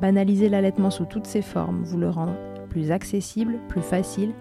[0.00, 2.34] banaliser l'allaitement sous toutes ses formes, vous le rendre
[2.68, 4.32] plus accessible, plus facile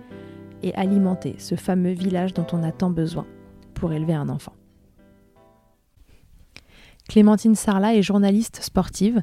[0.64, 3.26] et alimenter ce fameux village dont on a tant besoin
[3.74, 4.54] pour élever un enfant.
[7.08, 9.22] Clémentine Sarlat est journaliste sportive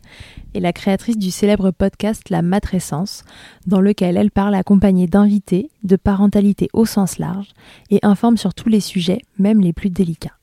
[0.54, 3.24] et la créatrice du célèbre podcast La Matrescence,
[3.66, 7.52] dans lequel elle parle accompagnée d'invités, de parentalité au sens large
[7.90, 10.38] et informe sur tous les sujets, même les plus délicats.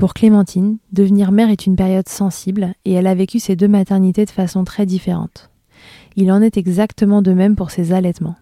[0.00, 4.24] Pour Clémentine, devenir mère est une période sensible et elle a vécu ses deux maternités
[4.24, 5.50] de façon très différente.
[6.16, 8.36] Il en est exactement de même pour ses allaitements.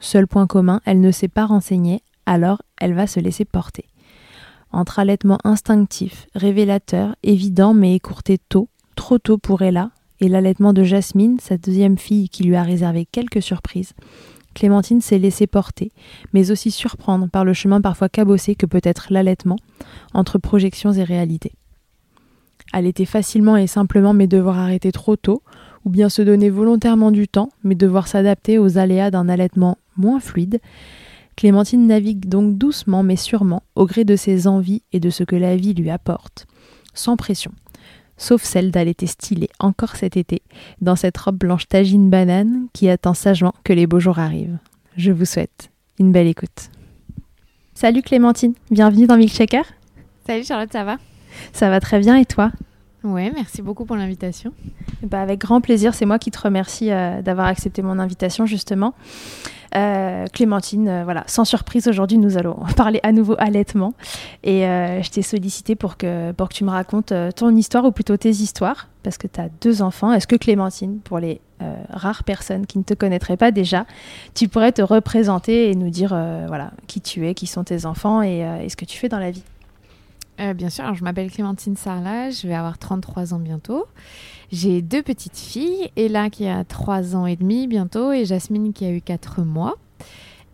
[0.00, 3.84] Seul point commun, elle ne s'est pas renseignée, alors elle va se laisser porter
[4.72, 10.82] entre allaitement instinctif, révélateur, évident mais écourté tôt, trop tôt pour Ella, et l'allaitement de
[10.82, 13.92] Jasmine, sa deuxième fille qui lui a réservé quelques surprises,
[14.54, 15.92] Clémentine s'est laissée porter,
[16.32, 19.56] mais aussi surprendre par le chemin parfois cabossé que peut être l'allaitement,
[20.14, 21.52] entre projections et réalités.
[22.72, 25.42] Allaiter facilement et simplement mais devoir arrêter trop tôt,
[25.84, 30.20] ou bien se donner volontairement du temps mais devoir s'adapter aux aléas d'un allaitement moins
[30.20, 30.60] fluide,
[31.36, 35.36] Clémentine navigue donc doucement mais sûrement au gré de ses envies et de ce que
[35.36, 36.46] la vie lui apporte,
[36.94, 37.52] sans pression,
[38.16, 40.42] sauf celle d'allaiter stylée encore cet été,
[40.80, 44.58] dans cette robe blanche tagine banane qui attend sagement que les beaux jours arrivent.
[44.96, 46.70] Je vous souhaite une belle écoute.
[47.74, 49.64] Salut Clémentine, bienvenue dans Milkshaker.
[50.26, 50.98] Salut Charlotte, ça va?
[51.52, 52.52] Ça va très bien et toi?
[53.02, 54.52] Ouais, merci beaucoup pour l'invitation.
[55.02, 58.94] Bah avec grand plaisir, c'est moi qui te remercie euh, d'avoir accepté mon invitation justement.
[59.76, 63.94] Euh, Clémentine, euh, voilà, sans surprise, aujourd'hui, nous allons parler à nouveau allaitement.
[64.44, 67.90] Et euh, je t'ai sollicité pour que, pour que tu me racontes ton histoire, ou
[67.90, 70.12] plutôt tes histoires, parce que tu as deux enfants.
[70.12, 71.40] Est-ce que Clémentine, pour les
[71.90, 73.86] rares personnes qui ne te connaîtraient pas déjà,
[74.34, 76.10] tu pourrais te représenter et nous dire
[76.46, 79.30] voilà, qui tu es, qui sont tes enfants et, ce que tu fais dans la
[79.30, 79.42] vie?
[80.54, 83.86] Bien sûr, je m'appelle Clémentine Sarlat, je vais avoir 33 ans bientôt.
[84.54, 88.84] J'ai deux petites filles, Ella qui a 3 ans et demi bientôt et Jasmine qui
[88.84, 89.74] a eu 4 mois.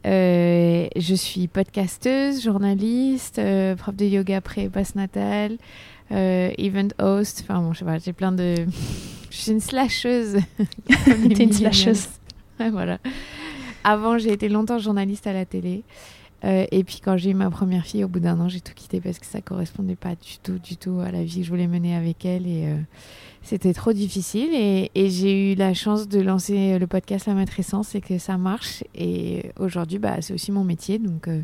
[0.06, 5.58] Euh, je suis podcasteuse, journaliste, euh, prof de yoga pré et post-natal,
[6.12, 7.42] euh, event host.
[7.42, 8.54] Enfin bon, je sais pas, j'ai plein de.
[9.30, 10.38] je suis une slasheuse.
[11.34, 12.08] T'es une slasheuse.
[12.72, 13.00] voilà.
[13.84, 15.84] Avant, j'ai été longtemps journaliste à la télé.
[16.42, 18.98] et puis quand j'ai eu ma première fille, au bout d'un an, j'ai tout quitté
[19.02, 21.66] parce que ça correspondait pas du tout, du tout à la vie que je voulais
[21.66, 22.46] mener avec elle.
[22.46, 22.66] Et,
[23.42, 28.00] c'était trop difficile et, j'ai eu la chance de lancer le podcast La Matrescence et
[28.00, 28.84] que ça marche.
[28.94, 31.40] Et aujourd'hui, bah, c'est aussi mon métier, donc euh,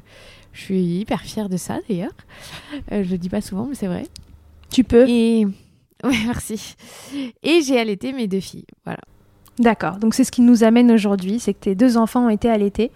[0.52, 2.12] je suis hyper fière de ça d'ailleurs.
[2.92, 4.04] Euh, je le dis pas souvent, mais c'est vrai.
[4.70, 5.08] Tu peux.
[5.08, 5.46] Et
[6.04, 6.76] ouais, merci.
[7.42, 9.00] Et j'ai allaité mes deux filles, voilà.
[9.58, 9.96] D'accord.
[9.96, 12.90] Donc c'est ce qui nous amène aujourd'hui, c'est que tes deux enfants ont été allaités.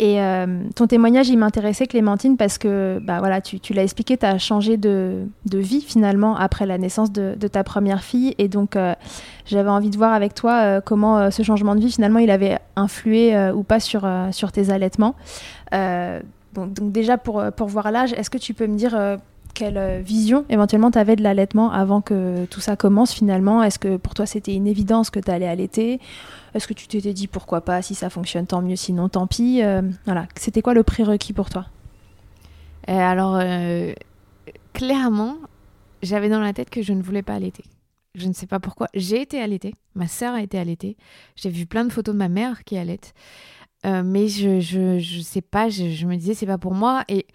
[0.00, 4.24] Et euh, ton témoignage, il m'intéressait, Clémentine, parce que bah, voilà, tu, l'as expliqué, tu
[4.24, 8.34] as changé de, vie finalement après la naissance de, ta première fille.
[8.38, 8.94] Et donc, euh,
[9.44, 12.58] j'avais envie de voir avec toi euh, comment ce changement de vie, finalement, il avait
[12.76, 14.02] influé ou pas sur,
[14.54, 15.16] tes allaitements.
[15.70, 18.98] donc, déjà, pour, pour voir l'âge, est-ce que tu peux me dire
[19.54, 23.62] quelle vision éventuellement tu avais de l'allaitement avant que tout ça commence finalement?
[23.62, 26.00] Est-ce que pour toi c'était une évidence que tu allais allaiter?
[26.54, 28.76] Est-ce que tu t'étais dit pourquoi pas Si ça fonctionne, tant mieux.
[28.76, 29.62] Sinon, tant pis?
[29.62, 30.26] Euh, voilà.
[30.36, 31.66] C'était quoi le prérequis pour toi?
[32.88, 33.92] Euh, Alors, euh,
[34.72, 35.36] clairement,
[36.02, 37.64] j'avais dans la tête que je ne voulais pas allaiter.
[38.16, 38.88] Je ne sais pas pourquoi.
[38.94, 39.74] J'ai été allaitée.
[39.94, 40.96] Ma sœur a été allaitée.
[41.36, 43.14] J'ai vu plein de photos de ma mère qui allaite.
[43.84, 45.68] mais je, je, je sais pas.
[45.68, 47.04] Je, je me disais, c'est pas pour moi.
[47.08, 47.26] Et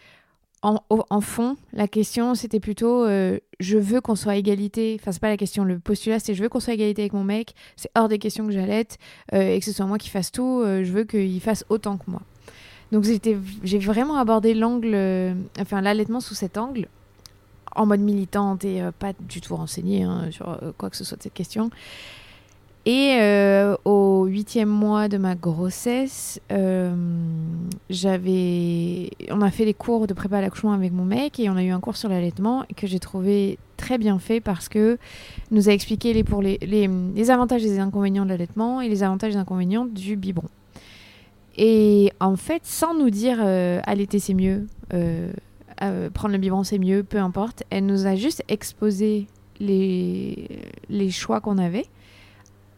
[0.65, 4.97] en, fond, la question, c'était plutôt euh, je veux qu'on soit égalité.
[4.99, 5.63] Enfin, c'est pas la question.
[5.63, 7.53] Le postulat, c'est je veux qu'on soit égalité avec mon mec.
[7.75, 8.97] C'est hors des questions que j'allaite
[9.33, 10.61] euh, et que ce soit moi qui fasse tout.
[10.63, 12.21] Euh, je veux qu'il fasse autant que moi.
[12.91, 13.05] Donc,
[13.63, 14.95] j'ai vraiment abordé l'angle,
[15.59, 16.87] enfin, l'allaitement sous cet angle,
[17.75, 21.23] en mode militante et pas du tout renseignée hein, sur quoi que ce soit de
[21.23, 21.71] cette question.
[22.85, 23.19] Et
[23.85, 26.95] au au huitième mois de ma grossesse, euh,
[29.29, 31.63] on a fait des cours de prépa à l'accouchement avec mon mec et on a
[31.63, 34.97] eu un cours sur l'allaitement que j'ai trouvé très bien fait parce que
[35.51, 36.23] nous a expliqué les,
[36.63, 40.49] les, les, avantages et les inconvénients de l'allaitement et les avantages et inconvénients du biberon.
[41.55, 45.29] Et en fait, sans nous dire euh, allaiter c'est mieux, euh,
[46.15, 49.27] prendre le biberon c'est mieux, peu importe, elle nous a juste exposé
[49.59, 50.47] les,
[50.89, 51.85] les choix qu'on avait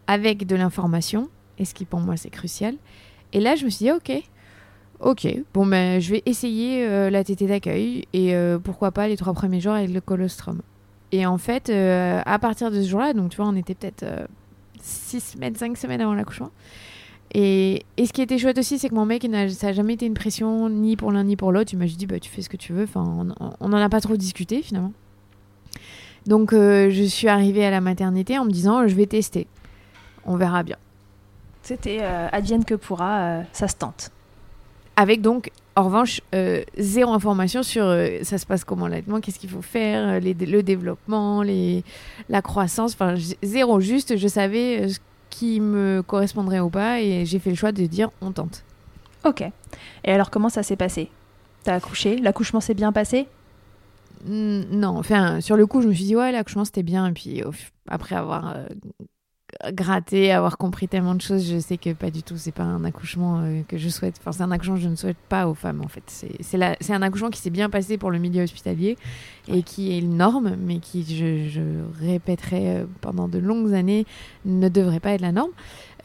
[0.08, 2.76] avec de l'information, et ce qui pour moi c'est crucial.
[3.34, 4.24] Et là, je me suis dit, ok,
[5.00, 9.18] ok, bon ben je vais essayer euh, la tétée d'accueil et euh, pourquoi pas les
[9.18, 10.62] trois premiers jours avec le colostrum.
[11.12, 14.06] Et en fait, euh, à partir de ce jour-là, donc tu vois, on était peut-être
[14.82, 16.52] 6 semaines, 5 semaines avant l'accouchement.
[17.34, 20.06] Et, et, ce qui était chouette aussi, c'est que mon mec, ça n'a jamais été
[20.06, 21.74] une pression ni pour l'un ni pour l'autre.
[21.74, 22.84] Il m'a juste dit, bah, tu fais ce que tu veux.
[22.84, 23.28] Enfin,
[23.60, 24.94] on n'en a pas trop discuté finalement.
[26.26, 29.48] Donc, je suis arrivée à la maternité en me disant, je vais tester
[30.28, 30.78] on verra bien.
[31.64, 34.12] C'était euh, advienne que pourra, euh, ça se tente.
[34.96, 37.84] Avec donc, en revanche, euh, zéro information sur
[38.24, 41.84] ça se passe comment l'allaitement, qu'est-ce qu'il faut faire, le développement, les,
[42.30, 47.38] la croissance, enfin zéro, juste je savais ce qui me correspondrait ou pas et j'ai
[47.38, 48.64] fait le choix de dire on tente.
[49.24, 49.44] Ok.
[50.04, 51.10] Et alors comment ça s'est passé?
[51.64, 52.18] T'as accouché?
[52.18, 53.28] L'accouchement s'est bien passé?
[54.26, 57.44] Non, enfin sur le coup je me suis dit ouais l'accouchement c'était bien et puis
[57.88, 58.56] après avoir
[59.72, 62.84] gratter, avoir compris tellement de choses, je sais que pas du tout, c'est pas un
[62.84, 64.16] accouchement euh, que je souhaite.
[64.20, 66.04] Enfin, c'est un accouchement que je ne souhaite pas aux femmes, en fait.
[66.42, 68.98] C'est un accouchement qui s'est bien passé pour le milieu hospitalier
[69.48, 71.62] et qui est une norme, mais qui, je, je
[72.06, 74.06] répéterai euh, pendant de longues années,
[74.46, 75.52] ne devrait pas être la norme.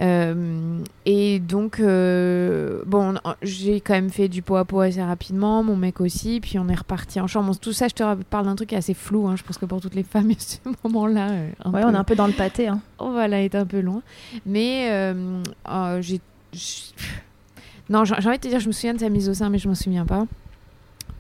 [0.03, 5.63] Euh, et donc, euh, bon, j'ai quand même fait du pot à pot assez rapidement,
[5.63, 7.57] mon mec aussi, puis on est reparti en chambre.
[7.57, 9.67] tout ça, je te parle d'un truc qui est assez flou, hein, je pense que
[9.67, 11.31] pour toutes les femmes, à ce moment-là.
[11.31, 12.67] Euh, ouais, on est un peu dans le pâté.
[12.69, 12.81] Hein.
[12.99, 14.03] On va là être un peu loin.
[14.45, 15.15] Mais
[15.71, 16.21] oh, j'ai.
[17.89, 19.59] Non, j'ai envie de te dire, je me souviens de sa mise au sein, mais
[19.59, 20.27] je m'en souviens pas.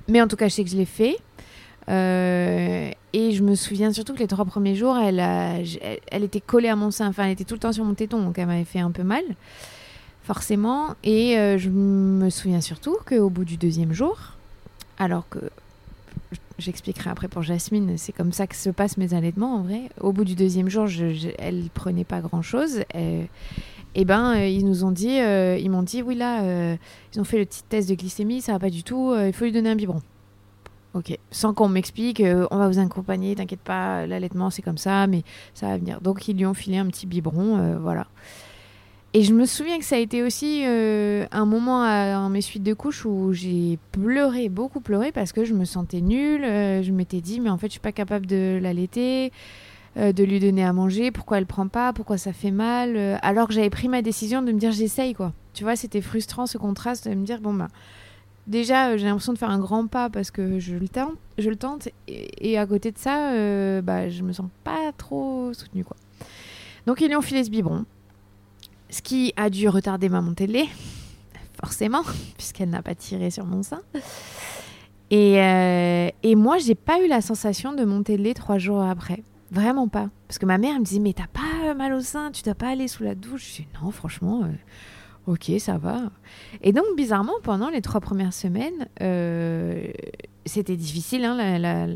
[0.08, 1.16] Mais en tout cas, je sais que je l'ai fait.
[1.92, 6.68] Euh, et je me souviens surtout que les trois premiers jours, elle, elle, était collée
[6.68, 7.08] à mon sein.
[7.08, 9.02] Enfin, elle était tout le temps sur mon téton, donc elle m'avait fait un peu
[9.02, 9.24] mal,
[10.24, 10.94] forcément.
[11.04, 14.18] Et euh, je me souviens surtout qu'au bout du deuxième jour,
[14.98, 15.38] alors que
[16.58, 19.82] j'expliquerai après pour Jasmine, c'est comme ça que se passent mes allaitements en vrai.
[20.00, 20.86] Au bout du deuxième jour,
[21.38, 22.80] elle prenait pas grand chose.
[22.94, 23.26] Et,
[23.94, 26.40] et ben, euh, ils nous ont dit, ils m'ont dit, oui là,
[27.12, 29.44] ils ont fait le petit test de glycémie, ça va pas du tout, il faut
[29.44, 30.00] lui donner un biberon.
[30.94, 35.06] Ok, sans qu'on m'explique, euh, on va vous accompagner, t'inquiète pas, l'allaitement c'est comme ça,
[35.06, 35.22] mais
[35.54, 36.02] ça va venir.
[36.02, 38.06] Donc ils lui ont filé un petit biberon, euh, voilà.
[39.14, 42.62] Et je me souviens que ça a été aussi euh, un moment à, mes suites
[42.62, 46.42] de couches où j'ai pleuré, beaucoup pleuré, parce que je me sentais nulle.
[46.42, 49.30] je m'étais dit, mais en fait, je suis pas capable de l'allaiter,
[49.96, 51.10] de lui donner à manger.
[51.10, 54.50] Pourquoi elle prend pas Pourquoi ça fait mal Alors que j'avais pris ma décision de
[54.50, 55.34] me dire, j'essaye, quoi.
[55.52, 57.68] Tu vois, c'était frustrant ce contraste de me dire, bon, bah
[58.46, 61.48] déjà, euh, j'ai l'impression de faire un grand pas parce que je le tente, je
[61.48, 65.84] le tente et, à côté de ça, euh, bah, je me sens pas trop soutenue.
[65.84, 65.96] Quoi.
[66.86, 67.84] Donc, ils lui ont filé ce biberon,
[68.90, 70.68] ce qui a dû retarder ma montée de lait,
[71.60, 72.02] forcément,
[72.36, 73.82] puisqu'elle n'a pas tiré sur mon sein.
[75.10, 78.82] Et, euh, et moi, j'ai pas eu la sensation de monter de lait trois jours
[78.82, 79.22] après.
[79.50, 80.08] Vraiment pas.
[80.26, 82.70] Parce que ma mère me disait, mais t'as pas mal au sein, tu dois pas
[82.70, 83.50] aller sous la douche.
[83.50, 84.48] Je dis, non, franchement,
[85.26, 86.10] Ok, ça va.
[86.62, 89.86] Et donc, bizarrement, pendant les trois premières semaines, euh,
[90.46, 91.86] c'était difficile, hein, la,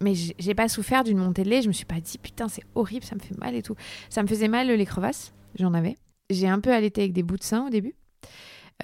[0.00, 1.62] mais j'ai pas souffert d'une montée de lait.
[1.62, 3.74] Je me suis pas dit, putain, c'est horrible, ça me fait mal et tout.
[4.08, 5.96] Ça me faisait mal les crevasses, j'en avais.
[6.30, 7.94] J'ai un peu allaité avec des bouts de sein au début.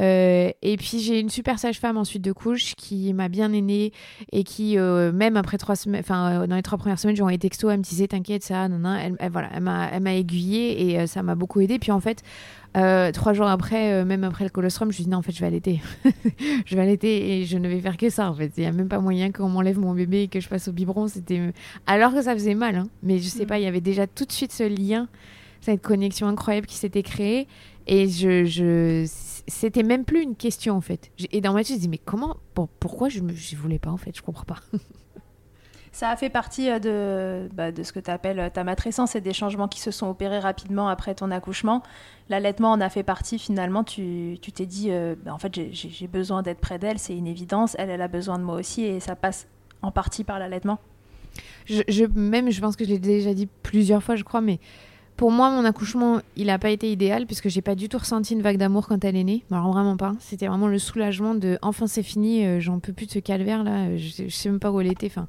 [0.00, 3.92] Euh, et puis j'ai une super sage-femme ensuite de couche qui m'a bien aînée
[4.32, 7.38] et qui, euh, même après trois semaines, enfin dans les trois premières semaines, j'ai envoyé
[7.38, 11.06] texto, elle me disait t'inquiète ça, non, non, elle, elle voilà, elle m'a aiguillée et
[11.06, 11.78] ça m'a beaucoup aidé.
[11.78, 12.22] Puis en fait,
[12.76, 15.22] euh, trois jours après, euh, même après le colostrum, je me suis dit non, en
[15.22, 15.80] fait, je vais allaiter.
[16.66, 18.52] je vais allaiter et je ne vais faire que ça, en fait.
[18.56, 20.72] Il n'y a même pas moyen qu'on m'enlève mon bébé et que je passe au
[20.72, 21.08] biberon.
[21.08, 21.52] C'était
[21.86, 22.88] Alors que ça faisait mal, hein.
[23.02, 23.48] mais je sais mm.
[23.48, 25.08] pas, il y avait déjà tout de suite ce lien,
[25.62, 27.48] cette connexion incroyable qui s'était créée.
[27.86, 29.06] Et je, je...
[29.48, 31.10] c'était même plus une question, en fait.
[31.32, 32.36] Et dans ma tête, je me dis, mais comment,
[32.80, 34.16] pourquoi je ne voulais pas, en fait?
[34.16, 34.60] Je comprends pas.
[35.96, 39.16] Ça a fait partie euh, de, bah, de ce que tu appelles euh, ta matrescence
[39.16, 41.82] et des changements qui se sont opérés rapidement après ton accouchement.
[42.28, 43.82] L'allaitement en a fait partie finalement.
[43.82, 47.76] Tu t'es dit, euh, bah, en fait, j'ai besoin d'être près d'elle, c'est une évidence.
[47.78, 49.46] Elle, elle a besoin de moi aussi et ça passe
[49.80, 50.78] en partie par l'allaitement.
[51.64, 54.60] Je, même, je pense que je l'ai déjà dit plusieurs fois, je crois, mais
[55.16, 58.34] pour moi, mon accouchement, il n'a pas été idéal puisque j'ai pas du tout ressenti
[58.34, 59.44] une vague d'amour quand elle est née.
[59.50, 60.14] Alors vraiment pas.
[60.20, 63.96] C'était vraiment le soulagement de enfin c'est fini, j'en peux plus de ce calvaire là.
[63.96, 65.06] Je, je, sais même pas où elle était.
[65.06, 65.26] Enfin,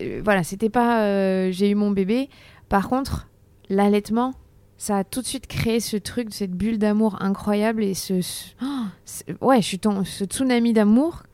[0.00, 2.28] euh, voilà, c'était pas euh, j'ai eu mon bébé.
[2.68, 3.28] Par contre,
[3.68, 4.34] l'allaitement,
[4.78, 8.20] ça a tout de suite créé ce truc, cette bulle d'amour incroyable et ce,
[8.62, 11.24] oh, ouais, je suis ce tsunami d'amour.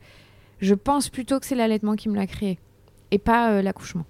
[0.59, 2.59] Je pense plutôt que c'est l'allaitement qui me l'a créé
[3.11, 4.05] et pas euh, l'accouchement.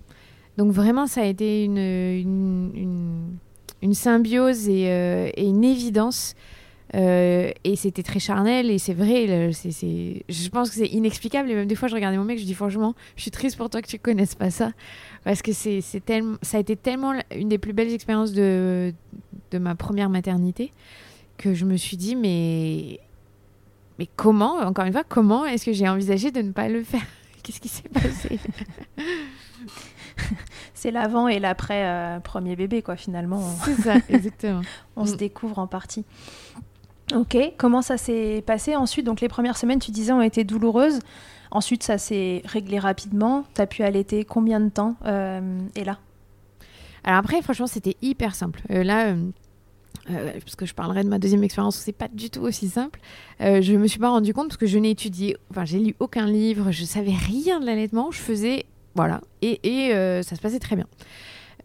[0.59, 3.39] Donc vraiment, ça a été une,
[3.81, 6.35] une, symbiose et, euh, et, une évidence.
[6.95, 11.49] Euh, et c'était très charnel et c'est vrai, je pense que c'est inexplicable.
[11.49, 13.69] Et même des fois, je regardais mon mec, je dis franchement, je suis triste pour
[13.69, 14.73] toi que tu connaisses pas ça.
[15.23, 18.93] Parce que ça a été tellement une des plus belles expériences de,
[19.51, 20.73] de ma première maternité
[21.37, 22.99] que je me suis dit, mais,
[23.97, 27.07] mais comment, encore une fois, comment est-ce que j'ai envisagé de ne pas le faire?
[27.43, 28.39] Qu'est-ce qui s'est passé?
[30.79, 33.41] c'est l'avant et l'après euh, premier bébé, quoi, finalement.
[33.65, 34.61] C'est ça, exactement.
[34.95, 35.17] on se mm.
[35.17, 36.05] découvre en partie.
[37.13, 39.05] Ok, comment ça s'est passé ensuite?
[39.05, 40.99] Donc les premières semaines, tu disais, ont été douloureuses.
[41.51, 43.43] Ensuite, ça s'est réglé rapidement.
[43.55, 45.97] Tu as pu allaiter combien de temps euh, Et là?
[47.03, 48.61] Alors après, franchement, c'était hyper simple.
[48.69, 49.15] Euh, là,
[50.05, 52.99] parce que je parlerai de ma deuxième expérience où c'est pas du tout aussi simple,
[53.39, 56.25] je me suis pas rendu compte parce que je n'ai étudié, enfin, j'ai lu aucun
[56.25, 58.09] livre, je savais rien de l'allaitement.
[58.11, 58.65] Je faisais
[58.99, 59.21] voilà.
[59.41, 60.87] Et, euh, ça se passait très bien.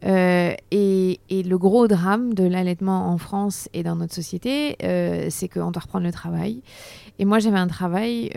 [0.05, 5.49] Euh, et, le gros drame de l'allaitement en France et dans notre société, euh, c'est
[5.49, 6.63] qu'on doit reprendre le travail.
[7.19, 8.31] Et moi, j'avais un travail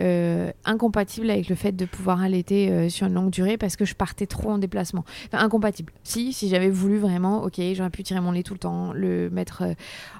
[0.64, 4.26] incompatible avec le fait de pouvoir allaiter sur une longue durée parce que je partais
[4.26, 5.04] trop en déplacement.
[5.26, 5.92] Enfin, incompatible.
[6.02, 9.30] Si, si j'avais voulu vraiment, ok, j'aurais pu tirer mon lait tout le temps, le
[9.30, 9.62] mettre.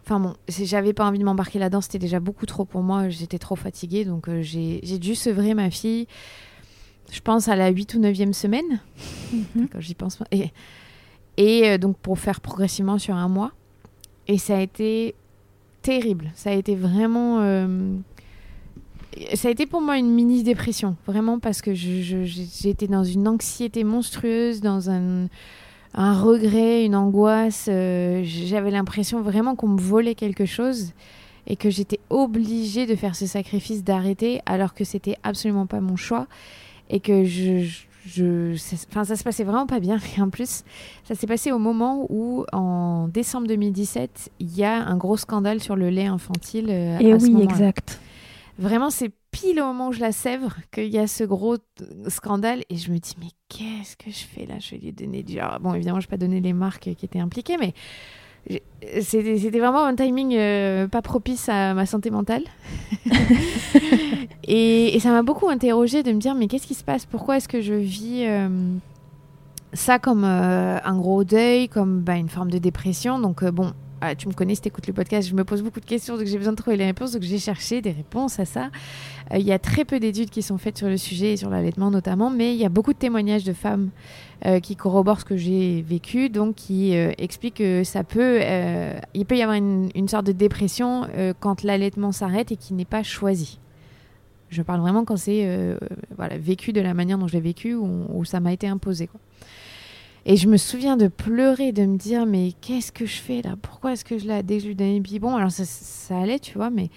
[0.05, 3.39] Enfin bon, j'avais pas envie de m'embarquer là-dedans, c'était déjà beaucoup trop pour moi, j'étais
[3.39, 6.07] trop fatiguée, donc j'ai dû sevrer ma fille
[7.11, 8.81] je pense à la 8 ou 9e semaine,
[9.33, 9.69] mhm.
[9.73, 10.19] quand j'y pense.
[10.31, 10.51] Et,
[11.37, 13.53] et euh, donc pour faire progressivement sur un mois.
[14.27, 15.15] Et ça a été
[15.83, 16.31] terrible.
[16.35, 17.41] Ça a été vraiment...
[17.41, 17.97] Euh,
[19.35, 23.83] ça a été pour moi une mini dépression, vraiment parce que j'étais dans une anxiété
[23.83, 25.29] monstrueuse, dans un,
[25.95, 27.67] un regret, une angoisse.
[27.69, 30.93] Euh, j'avais l'impression vraiment qu'on me volait quelque chose
[31.47, 35.97] et que j'étais obligée de faire ce sacrifice d'arrêter alors que c'était absolument pas mon
[35.97, 36.27] choix
[36.89, 37.65] et que je,
[38.07, 38.55] je,
[38.91, 39.99] enfin, ça se passait vraiment pas bien.
[40.17, 40.65] Et en plus,
[41.05, 45.61] ça s'est passé au moment où, en décembre 2017, il y a un gros scandale
[45.61, 46.67] sur le lait infantile.
[46.71, 48.01] Euh, et oui, exact.
[48.59, 51.59] Vraiment, c'est pile au moment où je la sèvre qu'il y a ce gros
[52.09, 52.63] scandale.
[52.71, 54.59] Et je me dis, mais qu'est-ce que je fais là?
[54.59, 55.39] Je vais lui donner du.
[55.61, 57.75] bon, évidemment, je vais pas donner les marques qui étaient impliquées, mais
[59.03, 62.43] c'était vraiment un timing euh, pas propice à ma santé mentale.
[64.45, 67.07] et, ça m'a beaucoup interrogée de me dire mais qu'est-ce qui se passe?
[67.07, 68.49] Pourquoi est-ce que je vis euh,
[69.73, 73.19] ça comme euh, un gros deuil, comme bah, une forme de dépression?
[73.19, 75.81] Donc bon, ah, tu me connais, si tu écoutes le podcast, je me pose beaucoup
[75.81, 78.45] de questions, donc j'ai besoin de trouver les réponses, donc j'ai cherché des réponses à
[78.45, 78.71] ça.
[79.35, 81.91] Il y a très peu d'études qui sont faites sur le sujet, et sur l'allaitement
[81.91, 83.91] notamment, mais il y a beaucoup de témoignages de femmes
[84.47, 88.97] euh, qui corroborent ce que j'ai vécu, donc qui euh, expliquent que ça peut, euh,
[89.13, 91.09] il peut y avoir une, sorte de dépression
[91.41, 93.59] quand l'allaitement s'arrête et qui n'est pas choisi.
[94.49, 95.77] Je parle vraiment quand c'est
[96.17, 99.11] voilà, vécu de la manière dont je l'ai vécu ou, ça m'a été imposé.
[100.31, 103.57] Et je me souviens de pleurer, de me dire mais qu'est-ce que je fais là?
[103.61, 106.39] Pourquoi est-ce que je la dès que je lui donnais biberon Alors ça, ça, allait,
[106.39, 106.91] tu vois, mais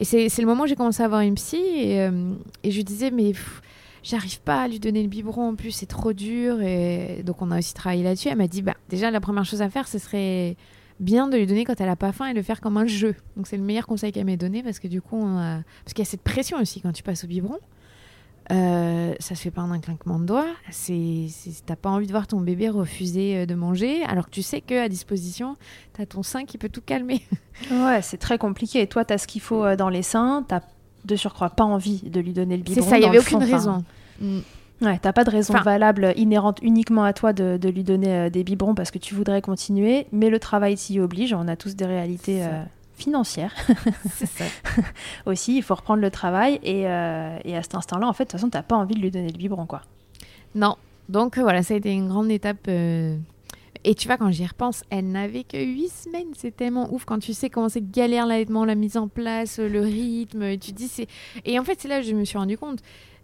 [0.00, 2.08] et c'est le moment où j'ai commencé à avoir une psy et,
[2.64, 3.32] et je lui disais mais
[4.02, 6.62] j'arrive pas à lui donner le biberon en plus, c'est trop dur.
[6.62, 8.28] Et donc on a aussi travaillé là-dessus.
[8.28, 10.56] Elle m'a dit, bah déjà la première chose à faire, ce serait
[10.98, 13.14] bien de lui donner quand elle a pas faim et le faire comme un jeu.
[13.36, 16.08] Donc c'est le meilleur conseil qu'elle m'ait donné parce que du coup, parce qu'il y
[16.08, 17.58] a cette pression aussi quand tu passes au biberon.
[18.52, 20.46] Euh, ça se fait pas en un clinquement de doigts.
[20.70, 21.26] C'est,
[21.64, 24.60] t'as pas envie de voir ton bébé refuser euh, de manger, alors que tu sais
[24.60, 25.56] que à disposition,
[25.94, 27.22] t'as ton sein qui peut tout calmer.
[27.70, 28.80] Ouais, c'est très compliqué.
[28.80, 30.62] Et toi, t'as ce qu'il faut euh, dans les seins, t'as
[31.04, 32.82] de surcroît pas envie de lui donner le biberon.
[32.82, 33.84] C'est ça, il n'y avait aucune raison.
[34.20, 34.40] Mm.
[34.82, 38.42] Ouais, t'as pas de raison valable inhérente uniquement à toi de, lui donner euh, des
[38.42, 41.32] biberons parce que tu voudrais continuer, mais le travail s'y oblige.
[41.32, 42.62] On a tous des réalités euh,
[44.10, 44.44] C'est ça.
[45.26, 48.30] Aussi, il faut reprendre le travail et, euh, et à cet instant-là, en fait, de
[48.30, 49.82] toute façon, t'as pas envie de lui donner le biberon, quoi.
[50.54, 50.76] Non.
[51.08, 52.68] Donc voilà, ça a été une grande étape
[53.84, 56.28] et tu vois, quand j'y repense, elle n'avait que 8 semaines.
[56.36, 59.80] C'est tellement ouf quand tu sais comment c'est galère l'allaitement, la mise en place, le
[59.80, 60.56] rythme.
[60.58, 61.08] Tu dis, c'est.
[61.44, 62.80] Et en fait, c'est là que je me suis rendu compte.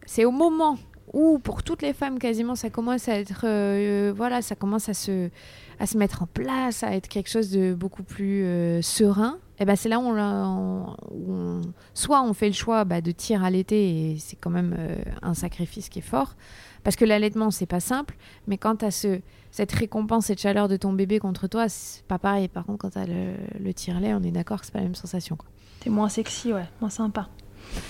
[0.07, 0.79] C'est au moment
[1.13, 3.43] où, pour toutes les femmes, quasiment, ça commence à être.
[3.45, 5.31] Euh, voilà, ça commence à se,
[5.79, 9.39] à se mettre en place, à être quelque chose de beaucoup plus euh, serein.
[9.61, 11.61] Et ben c'est là où on,
[11.93, 14.97] soit on fait le choix bah, de tirer à l'été et c'est quand même euh,
[15.21, 16.37] un sacrifice qui est fort
[16.85, 20.77] parce que l'allaitement c'est pas simple mais quand as ce, cette récompense, cette chaleur de
[20.77, 22.47] ton bébé contre toi, c'est pas pareil.
[22.47, 24.95] Par contre, quand tu as le, le tire-lait, on est d'accord c'est pas la même
[24.95, 25.37] sensation.
[25.81, 27.29] T'es moins sexy, ouais, moins sympa.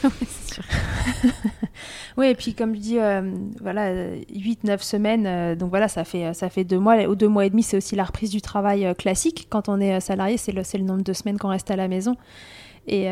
[2.17, 3.23] oui, et puis comme je dis, euh,
[3.61, 6.97] voilà, 8-9 semaines, euh, donc voilà, ça fait, ça fait deux mois.
[7.07, 9.49] Au deux mois et demi, c'est aussi la reprise du travail euh, classique.
[9.51, 12.17] Quand on est salarié, c'est le, le nombre de semaines qu'on reste à la maison.
[12.87, 13.09] Et,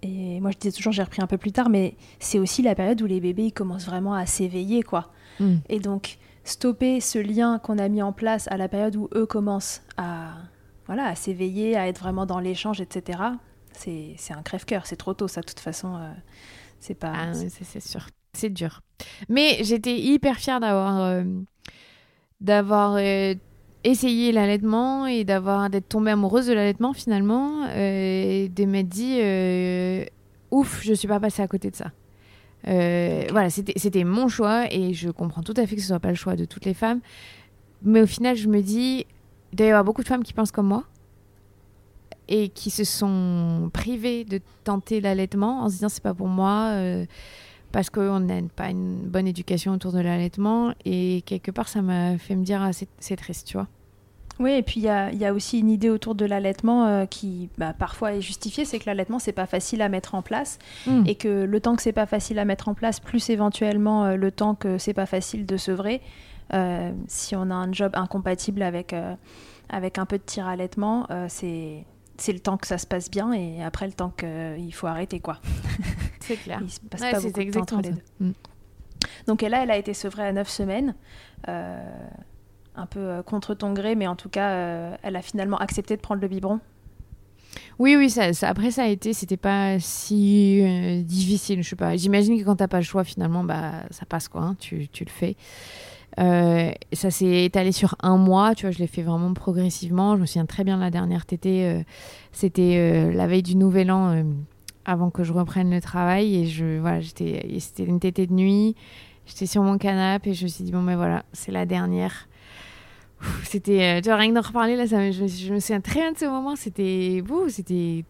[0.00, 2.74] et moi, je disais toujours, j'ai repris un peu plus tard, mais c'est aussi la
[2.74, 5.10] période où les bébés ils commencent vraiment à s'éveiller, quoi.
[5.40, 5.56] Mm.
[5.68, 9.26] Et donc, stopper ce lien qu'on a mis en place à la période où eux
[9.26, 10.30] commencent à,
[10.86, 13.18] voilà, à s'éveiller, à être vraiment dans l'échange, etc.,
[13.74, 14.86] c'est un crève-cœur.
[14.86, 15.98] C'est trop tôt, ça, de toute façon.
[16.80, 17.12] C'est pas.
[17.14, 18.06] Ah, c'est sûr.
[18.34, 18.80] C'est dur.
[19.28, 21.22] Mais j'étais hyper fière d'avoir euh,
[22.40, 23.34] d'avoir euh,
[23.84, 29.20] essayé l'allaitement et d'avoir d'être tombée amoureuse de l'allaitement finalement euh, et de m'être dit
[30.50, 31.92] ouf, je suis pas passée à côté de ça.
[32.64, 36.14] Voilà, c'était mon choix et je comprends tout à fait que ce soit pas le
[36.14, 37.00] choix de toutes les femmes.
[37.82, 39.06] Mais au final, je me dis,
[39.52, 40.84] il doit y avoir beaucoup de femmes qui pensent comme moi
[42.28, 46.70] et qui se sont privées de tenter l'allaitement en se disant c'est pas pour moi
[46.72, 47.04] euh,
[47.72, 50.72] parce qu'on n'a pas une bonne éducation autour de l'allaitement.
[50.84, 53.68] Et quelque part ça m'a fait me dire ah, c'est triste tu vois.
[54.38, 57.04] Oui, et puis il y a, y a, aussi une idée autour de l'allaitement euh,
[57.04, 60.58] qui bah, parfois est justifiée, c'est que l'allaitement c'est pas facile à mettre en place.
[60.86, 61.04] Hmm.
[61.06, 64.16] et que le temps que c'est pas facile à mettre en place, plus éventuellement euh,
[64.16, 66.00] le temps que c'est pas facile de sevrer,
[67.06, 68.94] si on a un job incompatible avec
[69.70, 71.86] avec un peu de tir allaitement, c'est
[72.22, 75.18] c'est le temps que ça se passe bien et après le temps qu'il faut arrêter
[75.18, 75.38] quoi.
[76.20, 76.60] C'est clair.
[76.62, 78.02] Il se passe pas beaucoup de temps entre les deux.
[78.20, 78.32] Mm.
[79.26, 80.94] Donc et là, elle a été sevrée à 9 semaines,
[81.48, 81.82] euh,
[82.76, 85.96] un peu euh, contre ton gré, mais en tout cas, euh, elle a finalement accepté
[85.96, 86.60] de prendre le biberon.
[87.80, 90.62] Oui, oui, ça, après ça a été, c'était pas si
[91.04, 91.96] difficile, je sais pas.
[91.96, 95.04] J'imagine que quand t'as pas le choix, finalement, bah ça passe quoi, hein, tu, tu,
[95.04, 95.36] le fais.
[96.20, 100.16] Euh, ça s'est étalé sur un mois, tu vois, je l'ai fait vraiment progressivement.
[100.16, 101.82] Je me souviens très bien de la dernière tétée, euh,
[102.32, 104.24] c'était euh, la veille du Nouvel An,
[104.84, 106.36] avant que je reprenne le travail.
[106.36, 108.76] Et je, voilà, c'était une tétée de nuit.
[109.26, 112.28] J'étais sur mon canapé et je me suis dit, bon, mais voilà, c'est la dernière.
[113.44, 116.18] C'était, tu vois, rien que d'en reparler, là, ça, je, me souviens très bien de
[116.18, 116.56] ce moment.
[116.56, 118.04] C'était, c'était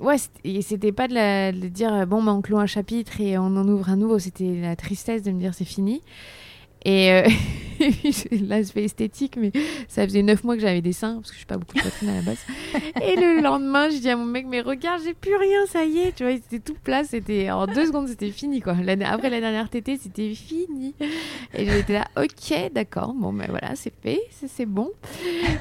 [0.00, 0.16] ouais,
[0.62, 3.96] c'était pas de, dire bon, bah, on clôt un chapitre et on en ouvre un
[3.96, 4.18] nouveau.
[4.18, 6.00] C'était la tristesse de me dire c'est fini.
[6.84, 7.28] Et euh,
[8.48, 9.52] l'aspect esthétique, mais
[9.88, 11.80] ça faisait neuf mois que j'avais des seins, parce que je suis pas beaucoup de
[11.80, 12.38] poitrine à la base.
[13.02, 15.98] Et le lendemain, je dis à mon mec, mais regarde, j'ai plus rien, ça y
[15.98, 18.74] est, tu vois, c'était tout plat, c'était en deux secondes, c'était fini, quoi.
[18.74, 20.94] Après la dernière tétée, c'était fini.
[21.54, 24.90] Et j'étais là, ok, d'accord, bon, ben voilà, c'est fait, c'est bon.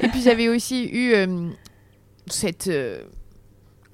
[0.01, 1.49] Et puis j'avais aussi eu euh,
[2.27, 2.67] cette.
[2.67, 3.03] Euh,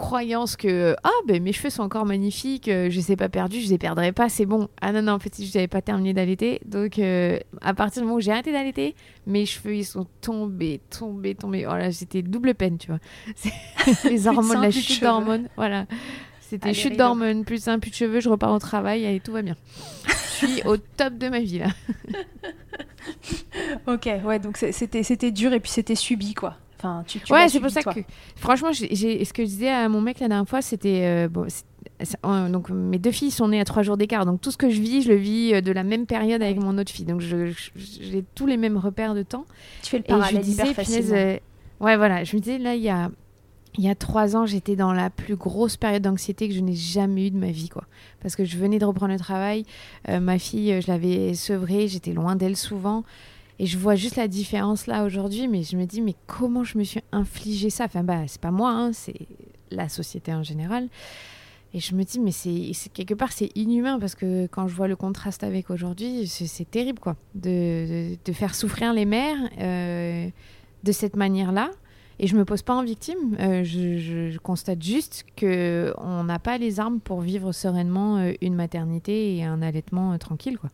[0.03, 3.61] croyance que ah ben mes cheveux sont encore magnifiques, euh, je les ai pas perdus,
[3.61, 4.67] je les perdrai pas, c'est bon.
[4.81, 8.07] Ah non non, en fait, je n'avais pas terminé d'allaiter, donc euh, à partir du
[8.07, 8.95] moment où j'ai arrêté d'allaiter,
[9.27, 11.65] mes cheveux ils sont tombés, tombés, tombés.
[11.65, 12.99] Oh là, c'était double peine, tu vois.
[14.09, 15.85] les hormones, la chute d'hormones, voilà.
[16.41, 19.41] C'était chute d'hormones, plus un plus de cheveux, je repars au travail, et tout va
[19.41, 19.55] bien.
[20.05, 21.67] je suis au top de ma vie là.
[23.87, 26.57] ok, ouais, donc c'était c'était dur et puis c'était subi quoi
[27.30, 28.00] ouais, c'est pour ça que,
[28.36, 31.02] franchement, j'ai, ce que je disais à mon mec la dernière fois, c'était.
[31.04, 31.48] Euh, bon,
[32.50, 34.82] donc mes deux filles sont nées à trois jours d'écart, donc tout ce que je
[34.82, 38.26] vis, je le vis euh, de la même période avec mon autre fille, donc j'ai
[38.36, 39.46] tous les mêmes repères de temps.
[39.82, 41.13] Tu fais le parallèle et je disais, facilement.
[41.13, 41.38] Euh,
[41.80, 43.10] ouais, voilà, je me disais là, il y a
[43.76, 46.76] il y a trois ans, j'étais dans la plus grosse période d'anxiété que je n'ai
[46.76, 47.86] jamais eue de ma vie, quoi.
[48.22, 49.65] Parce que je venais de reprendre le travail,
[50.08, 53.04] ma fille, je l'avais sevrée, j'étais loin d'elle souvent.
[53.63, 56.78] Et je vois juste la différence là aujourd'hui, mais je me dis, mais comment je
[56.78, 57.86] me suis infligé ça?
[57.86, 59.15] Enfin, bah, c'est pas moi, hein, c'est
[59.71, 60.89] la société en général.
[61.73, 64.89] Et je me dis, mais c'est quelque part, c'est inhumain parce que quand je vois
[64.89, 70.28] le contraste avec aujourd'hui, c'est terrible, quoi, de, faire souffrir les mères euh,
[70.84, 71.71] de cette manière-là.
[72.19, 76.38] Et je me pose pas en victime, euh, je, je, constate juste que on n'a
[76.38, 80.69] pas les armes pour vivre sereinement euh, une maternité et un allaitement tranquille, quoi.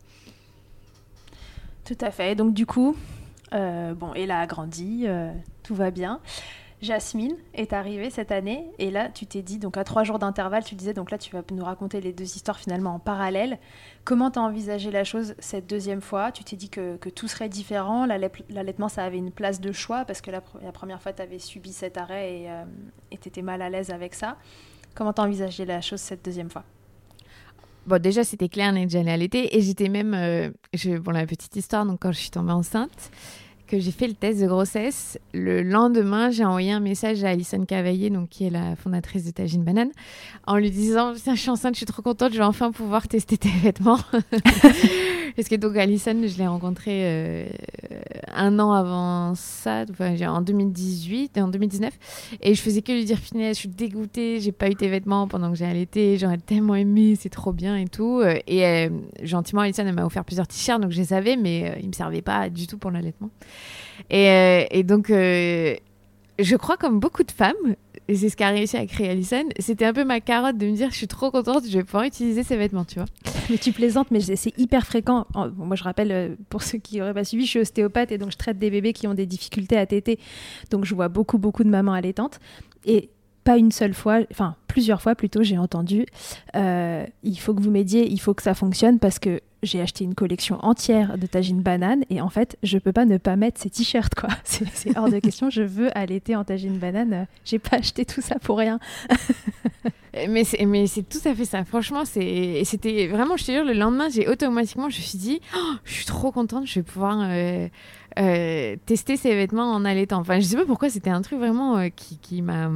[1.90, 2.36] Tout à fait.
[2.36, 2.94] Donc du coup,
[3.52, 5.32] euh, bon, Ella a grandi, euh,
[5.64, 6.20] tout va bien.
[6.82, 10.64] Jasmine est arrivée cette année et là tu t'es dit donc à trois jours d'intervalle
[10.64, 13.58] tu disais donc là tu vas nous raconter les deux histoires finalement en parallèle
[14.04, 16.32] comment tu as envisagé la chose cette deuxième fois?
[16.32, 20.22] Tu t'es dit que, tout serait différent l'allaitement ça avait une place de choix parce
[20.22, 22.64] que la, première fois tu avais subi cet arrêt et euh,
[23.10, 24.38] tu étais mal à l'aise avec ça
[24.94, 26.64] comment tu as envisagé la chose cette deuxième fois?
[27.86, 29.56] Bon, déjà, c'était clair, déjà l'été.
[29.56, 30.14] Et j'étais même.
[30.14, 33.10] Euh, je, bon, la petite histoire, donc quand je suis tombée enceinte,
[33.70, 37.64] que j'ai fait le test de grossesse, le lendemain, j'ai envoyé un message à Alison
[37.64, 39.90] Cavaillé, donc, qui est la fondatrice de Tagine Banane,
[40.46, 43.06] en lui disant Tiens, je suis enceinte, je suis trop contente, je vais enfin pouvoir
[43.06, 44.00] tester tes vêtements.
[45.36, 47.46] Parce que donc Alison, je l'ai rencontrée euh,
[48.34, 51.92] un an avant ça, en 2018 et en 2019.
[52.42, 55.28] Et je faisais que lui dire Finesse, je suis dégoûtée, j'ai pas eu tes vêtements
[55.28, 58.22] pendant que j'ai allaité, j'aurais tellement aimé, c'est trop bien et tout.
[58.46, 58.88] Et euh,
[59.22, 62.22] gentiment, Alison, elle m'a offert plusieurs t-shirts, donc je les avais, mais ils me servaient
[62.22, 63.30] pas du tout pour l'allaitement.
[64.10, 65.10] Et donc,
[66.40, 67.76] je crois comme beaucoup de femmes,
[68.10, 70.72] et c'est ce qu'a réussi à créer Alison, c'était un peu ma carotte de me
[70.72, 73.06] dire je suis trop contente, je vais pouvoir utiliser ces vêtements, tu vois.
[73.48, 75.28] Mais tu plaisantes, mais c'est hyper fréquent.
[75.56, 78.32] moi, je rappelle, euh, pour ceux qui n'auraient pas suivi, je suis ostéopathe et donc
[78.32, 80.18] je traite des bébés qui ont des difficultés à téter.
[80.72, 82.40] Donc je vois beaucoup, beaucoup de mamans allaitantes.
[82.84, 83.10] Et
[83.44, 86.04] pas une seule fois, enfin plusieurs fois plutôt, j'ai entendu
[86.56, 90.04] euh, il faut que vous m'aidiez, il faut que ça fonctionne parce que j'ai acheté
[90.04, 93.60] une collection entière de tagine banane et en fait, je peux pas ne pas mettre
[93.60, 94.30] ces t-shirts quoi.
[94.44, 95.50] C'est hors de question.
[95.50, 97.26] Je veux allaiter en tagine banane.
[97.44, 98.78] J'ai pas acheté tout ça pour rien.
[100.28, 101.64] mais c'est mais c'est tout à fait ça.
[101.64, 103.36] Franchement, c'est c'était vraiment.
[103.36, 106.32] Je te jure, le lendemain, j'ai automatiquement, je me suis dit, oh, je suis trop
[106.32, 106.66] contente.
[106.66, 107.68] Je vais pouvoir euh,
[108.18, 110.18] euh, tester ces vêtements en allaitant.
[110.18, 110.90] Enfin, je sais pas pourquoi.
[110.90, 112.70] C'était un truc vraiment euh, qui qui m'a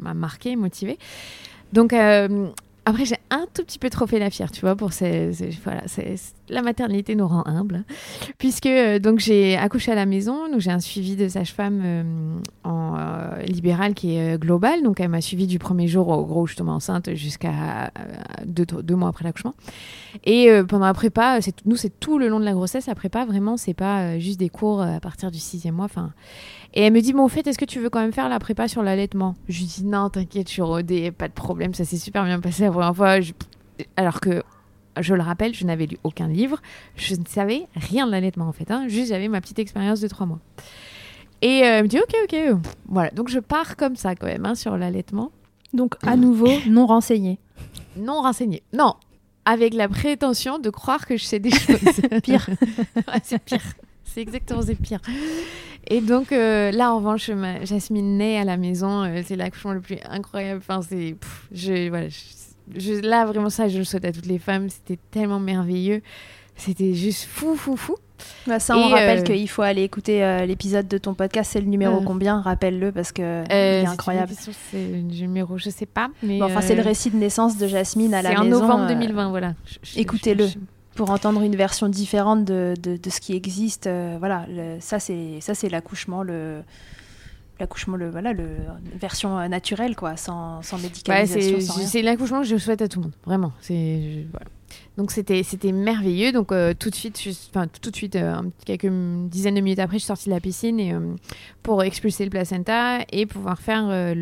[0.00, 0.98] m'a marqué, motivé.
[1.72, 1.92] Donc
[2.90, 5.30] après, j'ai un tout petit peu trop fait la fière, tu vois, pour ces,
[5.64, 5.82] voilà,
[6.50, 7.84] la maternité nous rend humble,
[8.38, 12.38] puisque euh, donc j'ai accouché à la maison, donc j'ai un suivi de sage-femme euh,
[12.64, 16.46] en euh, libéral qui est global, donc elle m'a suivi du premier jour au gros
[16.46, 17.92] je tombais enceinte jusqu'à
[18.44, 19.54] deux, deux, mois après l'accouchement,
[20.24, 23.24] et pendant la prépa, nous c'est tout le long de la grossesse, la prépa.
[23.24, 26.12] Vraiment c'est pas juste des cours à partir du sixième mois, enfin.
[26.72, 28.38] Et elle me dit, bon, au fait, est-ce que tu veux quand même faire la
[28.38, 29.34] prépa sur l'allaitement?
[29.48, 32.38] Je lui dis, non, t'inquiète, je suis rodée, pas de problème, ça s'est super bien
[32.38, 33.16] passé la première fois.
[33.96, 34.42] Alors que,
[34.98, 36.60] je le rappelle, je n'avais lu aucun livre,
[36.96, 38.86] je ne savais rien de l'allaitement en fait, hein.
[38.88, 40.40] juste j'avais ma petite expérience de trois mois.
[41.42, 44.44] Et euh, elle me dit, ok, ok, voilà, donc je pars comme ça quand même
[44.44, 45.32] hein, sur l'allaitement.
[45.72, 47.38] Donc à nouveau, non renseigné.
[47.96, 48.94] Non renseigné, non,
[49.44, 51.78] avec la prétention de croire que je sais des choses.
[52.22, 52.48] pire.
[53.22, 53.62] c'est pire.
[54.04, 55.00] C'est exactement, c'est pire.
[55.88, 57.30] Et donc euh, là, en revanche,
[57.62, 59.04] Jasmine naît à la maison.
[59.04, 60.60] Euh, c'est l'accouchement le plus incroyable.
[60.62, 61.16] Enfin, c'est,
[61.52, 62.18] je, voilà, je,
[63.02, 64.68] là vraiment ça, je le souhaite à toutes les femmes.
[64.68, 66.02] C'était tellement merveilleux.
[66.56, 67.96] C'était juste fou, fou, fou.
[68.46, 71.52] Bah ça, on rappelle euh, qu'il faut aller écouter l'épisode de ton podcast.
[71.54, 72.42] C'est le numéro combien?
[72.42, 74.32] Rappelle-le parce que il est incroyable.
[74.36, 74.52] C'est
[74.86, 76.10] le numéro, je sais pas.
[76.22, 78.42] Mais enfin, c'est le récit de naissance de Jasmine à la maison.
[78.42, 79.54] C'est en novembre 2020, voilà.
[79.96, 80.48] Écoutez-le
[80.94, 83.86] pour entendre une version différente de, de, ce qui existe.
[83.86, 84.46] Euh, voilà,
[84.80, 86.62] ça c'est ça c'est l'accouchement le
[87.60, 88.46] l'accouchement le voilà le
[88.98, 93.04] version euh, naturelle quoi sans, sans médicalisation c'est l'accouchement que je souhaite à tout le
[93.04, 94.46] monde vraiment c'est voilà.
[94.96, 97.20] Donc c'était c'était merveilleux donc euh, tout de suite
[97.82, 98.18] tout de suite
[98.64, 98.90] quelques
[99.28, 100.94] dizaines de minutes après je suis sortie de la piscine et
[101.62, 104.14] pour expulser le placenta et pouvoir faire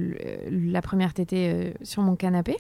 [0.51, 2.57] la première tétée sur mon canapé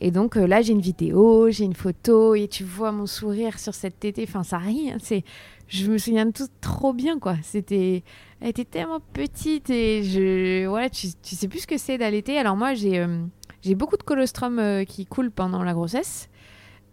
[0.00, 3.58] et donc euh, là, j'ai une vidéo, j'ai une photo, et tu vois mon sourire
[3.58, 4.24] sur cette tétée.
[4.26, 4.96] Enfin, ça rien.
[4.98, 5.24] C'est,
[5.68, 7.36] je me souviens de tout trop bien, quoi.
[7.42, 8.02] C'était,
[8.40, 12.38] elle était tellement petite et je, voilà, tu, tu sais plus ce que c'est d'allaiter.
[12.38, 13.22] Alors moi, j'ai, euh,
[13.62, 16.29] j'ai beaucoup de colostrum euh, qui coulent pendant la grossesse.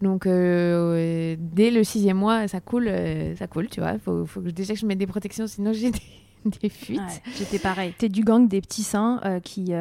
[0.02, 2.92] Donc dès le sixième mois, ça coule,
[3.38, 3.98] ça coule, tu vois.
[4.00, 7.02] Faut, faut que, déjà que je mette des protections, sinon j'ai des, fuites.
[7.38, 7.94] J'étais pareil.
[7.98, 9.74] T'es du gang des petits seins qui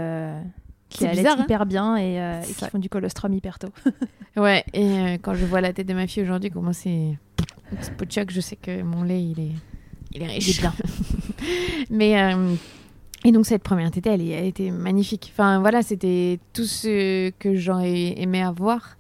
[0.89, 1.37] qui allait hein.
[1.39, 3.69] hyper bien et, euh, qui font du colostrum hyper tôt.
[4.37, 7.19] ouais, et euh, quand je vois la tête de ma fille aujourd'hui, comment c'est
[7.81, 9.53] Spochuk, je sais que mon lait, il est,
[10.13, 10.61] il est riche.
[10.61, 10.73] bien.
[11.91, 12.21] Mais.
[12.21, 12.55] Euh,
[13.25, 15.33] et donc cette première tétée, elle, elle, était magnifique.
[15.33, 18.97] Enfin voilà, c'était tout ce que j'aurais aimé avoir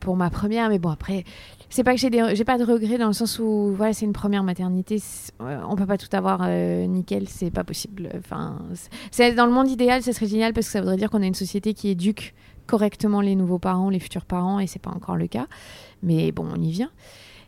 [0.00, 0.68] pour ma première.
[0.68, 1.24] Mais bon après,
[1.72, 4.12] c'est pas que j'ai j'ai pas de regrets dans le sens où voilà c'est une
[4.12, 5.02] première maternité
[5.40, 8.10] euh, on peut pas tout avoir euh, nickel c'est pas possible.
[8.18, 8.58] Enfin
[9.10, 11.26] c'est dans le monde idéal ça serait génial parce que ça voudrait dire qu'on a
[11.26, 12.34] une société qui éduque
[12.66, 15.46] correctement les nouveaux parents les futurs parents et c'est pas encore le cas.
[16.02, 16.90] Mais bon on y vient.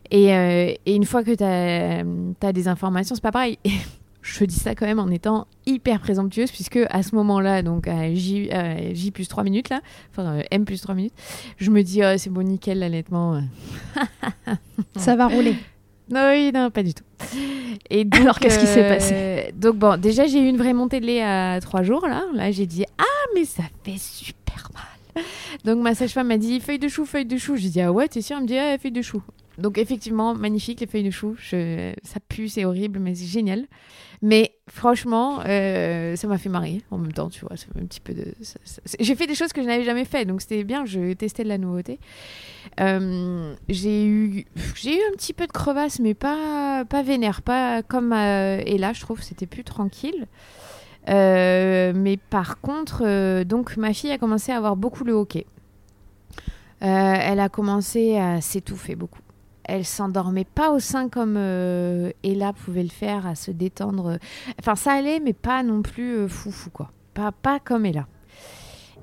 [0.09, 3.59] Et, euh, une fois que tu as, des informations c'est pas pareil
[4.25, 8.11] je dis ça quand même en étant hyper présomptueuse, puisque à ce moment-là, donc à
[8.13, 8.49] J,
[8.93, 11.13] J, plus 3 minutes, là, enfin euh, M plus 3 minutes,
[11.57, 13.41] je me dis, oh, c'est bon, nickel, l'allaitement.
[14.95, 15.55] ça va rouler.
[16.09, 17.03] Non, oui, non, pas du tout.
[17.89, 19.13] Et Alors, qu'est-ce qui s'est passé?
[19.15, 22.23] euh, Donc, bon, déjà, j'ai eu une vraie montée de lait à 3 jours, là.
[22.33, 23.03] Là, j'ai dit, ah,
[23.35, 25.23] mais ça fait super mal.
[25.63, 27.55] Donc, ma sage-femme m'a dit, feuille de chou, feuille de chou.
[27.55, 29.21] J'ai dit, ah ouais, t'es sûr Elle me dit, ah, feuille de chou.
[29.57, 31.35] Donc effectivement, magnifique les feuilles de chou.
[31.39, 33.67] Ça pue, c'est horrible, mais c'est génial.
[34.21, 37.55] Mais franchement, euh, ça m'a fait marrer en même temps, tu vois.
[37.79, 38.33] un petit peu de.
[38.99, 40.85] J'ai fait des choses que je n'avais jamais fait, donc c'était bien.
[40.85, 41.99] Je testais de la nouveauté.
[42.79, 47.83] Euh, j'ai eu, j'ai eu un petit peu de crevasse, mais pas, pas vénère, pas
[47.83, 50.27] comme euh, et là, je trouve, c'était plus tranquille.
[51.07, 55.45] mais par contre, donc ma fille a commencé à avoir beaucoup le hockey.
[56.79, 59.19] elle a commencé à s'étouffer beaucoup
[59.67, 64.17] elle s'endormait pas au sein comme euh, Ella pouvait le faire, à se détendre.
[64.59, 66.91] Enfin, ça allait, mais pas non plus euh, fou fou quoi.
[67.13, 68.07] Pas, pas comme Ella.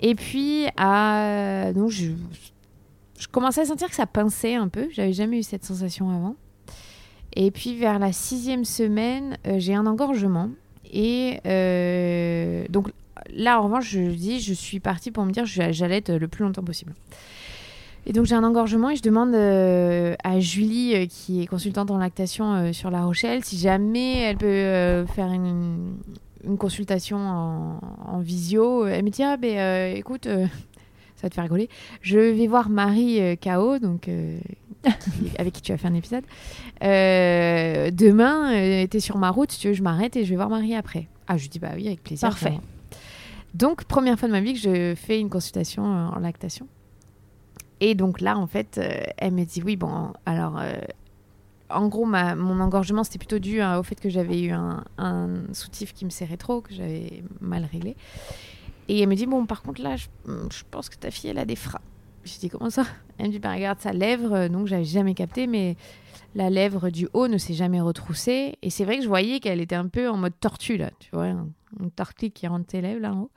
[0.00, 2.10] Et puis, donc, je,
[3.18, 4.88] je commençais à sentir que ça pinçait un peu.
[4.90, 6.34] J'avais jamais eu cette sensation avant.
[7.34, 10.50] Et puis, vers la sixième semaine, euh, j'ai un engorgement.
[10.92, 12.90] Et euh, donc
[13.32, 16.44] là, en revanche, je dis, je suis partie pour me dire, j'allais être le plus
[16.44, 16.94] longtemps possible.
[18.06, 21.90] Et donc j'ai un engorgement et je demande euh, à Julie, euh, qui est consultante
[21.90, 25.94] en lactation euh, sur La Rochelle, si jamais elle peut faire une,
[26.44, 28.86] une consultation en, en visio.
[28.86, 31.68] Elle me dit, ah ben écoute, ça va te faire rigoler,
[32.00, 34.40] je vais voir Marie KO, donc, qui-
[35.38, 36.24] avec qui tu as fait un épisode.
[36.80, 40.74] Demain, t'es sur ma route, si tu veux, je m'arrête et je vais voir Marie
[40.74, 41.06] après.
[41.28, 42.28] Ah, je lui dis, bah oui, avec plaisir.
[42.28, 42.58] Parfait.
[43.54, 46.66] Donc, première fois de ma vie que je fais une consultation en lactation.
[47.84, 50.72] Et donc là, en fait, euh, elle me dit oui, bon, alors, euh,
[51.68, 54.84] en gros, mon engorgement, c'était plutôt dû hein, au fait que j'avais eu un,
[55.52, 57.96] soutif qui me serrait trop, que j'avais mal réglé.
[58.86, 60.06] Et elle me dit, bon, par contre, là, je,
[60.70, 61.80] pense que ta fille, elle a des freins.
[62.22, 62.84] Je dis, comment ça?
[63.18, 65.76] Elle me dit, bah, regarde sa lèvre, euh, donc j'avais jamais capté, mais
[66.36, 68.58] la lèvre du haut ne s'est jamais retroussée.
[68.62, 71.10] Et c'est vrai que je voyais qu'elle était un peu en mode tortue, là, tu
[71.12, 71.48] vois, un-
[71.80, 73.30] une tortue qui rentre tes lèvres, là, en haut.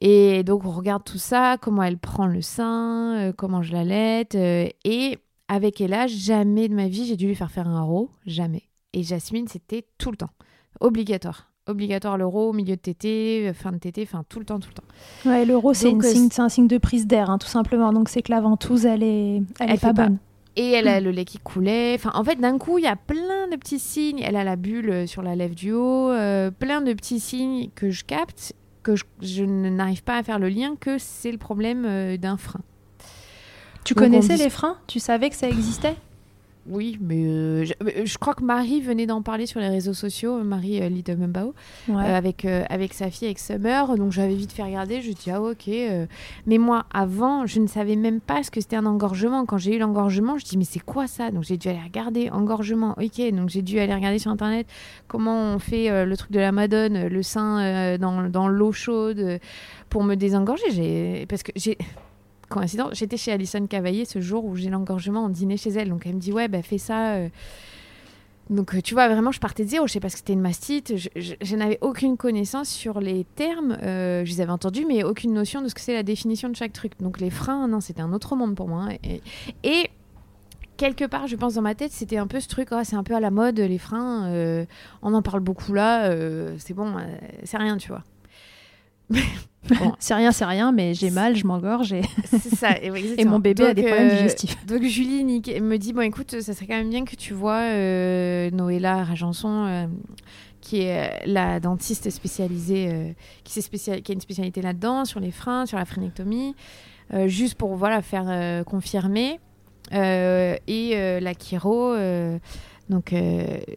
[0.00, 4.34] Et donc, on regarde tout ça, comment elle prend le sein, euh, comment je l'allaite.
[4.34, 8.10] euh, et avec Ella, jamais de ma vie, j'ai dû lui faire faire un row.
[8.26, 8.62] Jamais.
[8.92, 10.30] Et Jasmine, c'était tout le temps.
[10.80, 11.50] Obligatoire.
[11.66, 14.68] Obligatoire le row, milieu de tété, euh, fin de tété, enfin tout le temps, tout
[14.68, 15.30] le temps.
[15.30, 17.92] Ouais, l'euro, c'est euh, c'est un signe de prise d'air, hein, tout simplement.
[17.92, 20.04] Donc c'est que la ventouse, elle est, elle Elle est pas pas.
[20.08, 20.18] bonne.
[20.56, 21.94] Et elle a le lait qui coulait.
[21.94, 24.20] Enfin, en fait, d'un coup, il y a plein de petits signes.
[24.22, 26.10] Elle a la bulle sur la lèvre du haut.
[26.10, 28.52] euh, plein de petits signes que je capte,
[28.84, 32.36] que je, je n'arrive pas à faire le lien que c'est le problème euh, d'un
[32.36, 32.60] frein.
[33.84, 34.78] Tu Donc, connaissais les freins?
[34.86, 35.96] Tu savais que ça existait?
[36.66, 39.92] Oui, mais euh, je, mais je crois que Marie venait d'en parler sur les réseaux
[39.92, 41.94] sociaux, Marie euh, Ouais.
[41.94, 43.96] euh, avec, euh, avec sa fille, avec Summer.
[43.96, 45.68] Donc j'avais vite fait regarder, je dis ah ok.
[45.68, 46.06] euh.
[46.46, 49.44] Mais moi, avant, je ne savais même pas ce que c'était un engorgement.
[49.44, 51.30] Quand j'ai eu l'engorgement, je dis mais c'est quoi ça?
[51.30, 53.30] Donc j'ai dû aller regarder, engorgement, ok.
[53.32, 54.66] Donc j'ai dû aller regarder sur Internet
[55.06, 58.48] comment on fait euh, le truc de la Madone, euh, le sein euh, dans, dans
[58.48, 59.38] l'eau chaude euh,
[59.90, 61.26] pour me désengorger.
[61.28, 61.76] Parce que j'ai...
[62.48, 65.88] Coïncidence, j'étais chez Alison Cavaillé ce jour où j'ai l'engorgement en dîner chez elle.
[65.88, 67.14] Donc elle me dit ouais, bah fais ça.
[67.14, 67.28] euh.
[68.50, 69.86] Donc euh, tu vois, vraiment, je partais de zéro.
[69.86, 70.94] Je sais pas ce que c'était une mastite.
[71.16, 73.78] Je, n'avais aucune connaissance sur les termes.
[73.82, 76.56] euh, je les avais entendus, mais aucune notion de ce que c'est la définition de
[76.56, 76.92] chaque truc.
[77.00, 78.88] Donc les freins, non, c'était un autre monde pour moi.
[79.02, 79.22] Et,
[79.62, 79.90] et
[80.76, 82.68] quelque part, je pense dans ma tête, c'était un peu ce truc.
[82.72, 84.30] ah, c'est un peu à la mode les freins.
[85.02, 86.14] on en parle beaucoup là.
[86.58, 86.94] c'est bon,
[87.44, 88.02] c'est rien, tu vois.
[89.80, 89.94] Bon.
[89.98, 92.72] C'est rien, c'est rien, mais j'ai mal, je m'engorge et, C'est ça.
[92.82, 94.66] Et, et mon bébé a des problèmes euh, digestifs.
[94.66, 98.50] Donc Julie me dit bon écoute ça serait quand même bien que tu vois euh,
[98.50, 99.86] Noëlla Rajanson euh,
[100.60, 105.30] qui est euh, la dentiste spécialisée qui, spécial- qui a une spécialité là-dedans sur les
[105.30, 106.54] freins sur la phrénectomie
[107.14, 109.40] euh, juste pour voilà faire confirmer
[109.92, 111.94] et la chiro
[112.90, 113.14] donc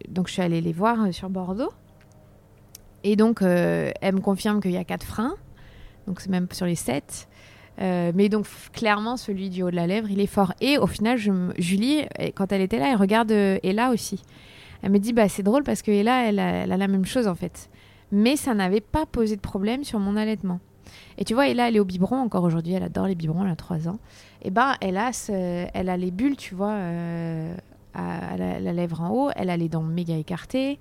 [0.09, 1.71] donc je suis allée les voir sur Bordeaux
[3.03, 5.35] et donc euh, elle me confirme qu'il y a quatre freins.
[6.07, 7.27] Donc c'est même sur les sept.
[7.79, 10.53] Euh, mais donc clairement celui du haut de la lèvre il est fort.
[10.61, 11.19] Et au final
[11.57, 12.05] Julie
[12.35, 14.21] quand elle était là elle regarde euh, Ella aussi.
[14.81, 17.35] Elle me dit bah c'est drôle parce que Ella elle a, la même chose en
[17.35, 17.69] fait.
[18.11, 20.59] Mais ça n'avait pas posé de problème sur mon allaitement.
[21.17, 22.73] Et tu vois Ella elle est au biberon encore aujourd'hui.
[22.73, 23.99] Elle adore les biberons elle a 3 ans.
[24.41, 26.75] Et ben elle a ce- elle a les bulles tu vois
[27.93, 29.29] à, la, lèvre en haut.
[29.35, 30.79] Elle a les dents méga écartées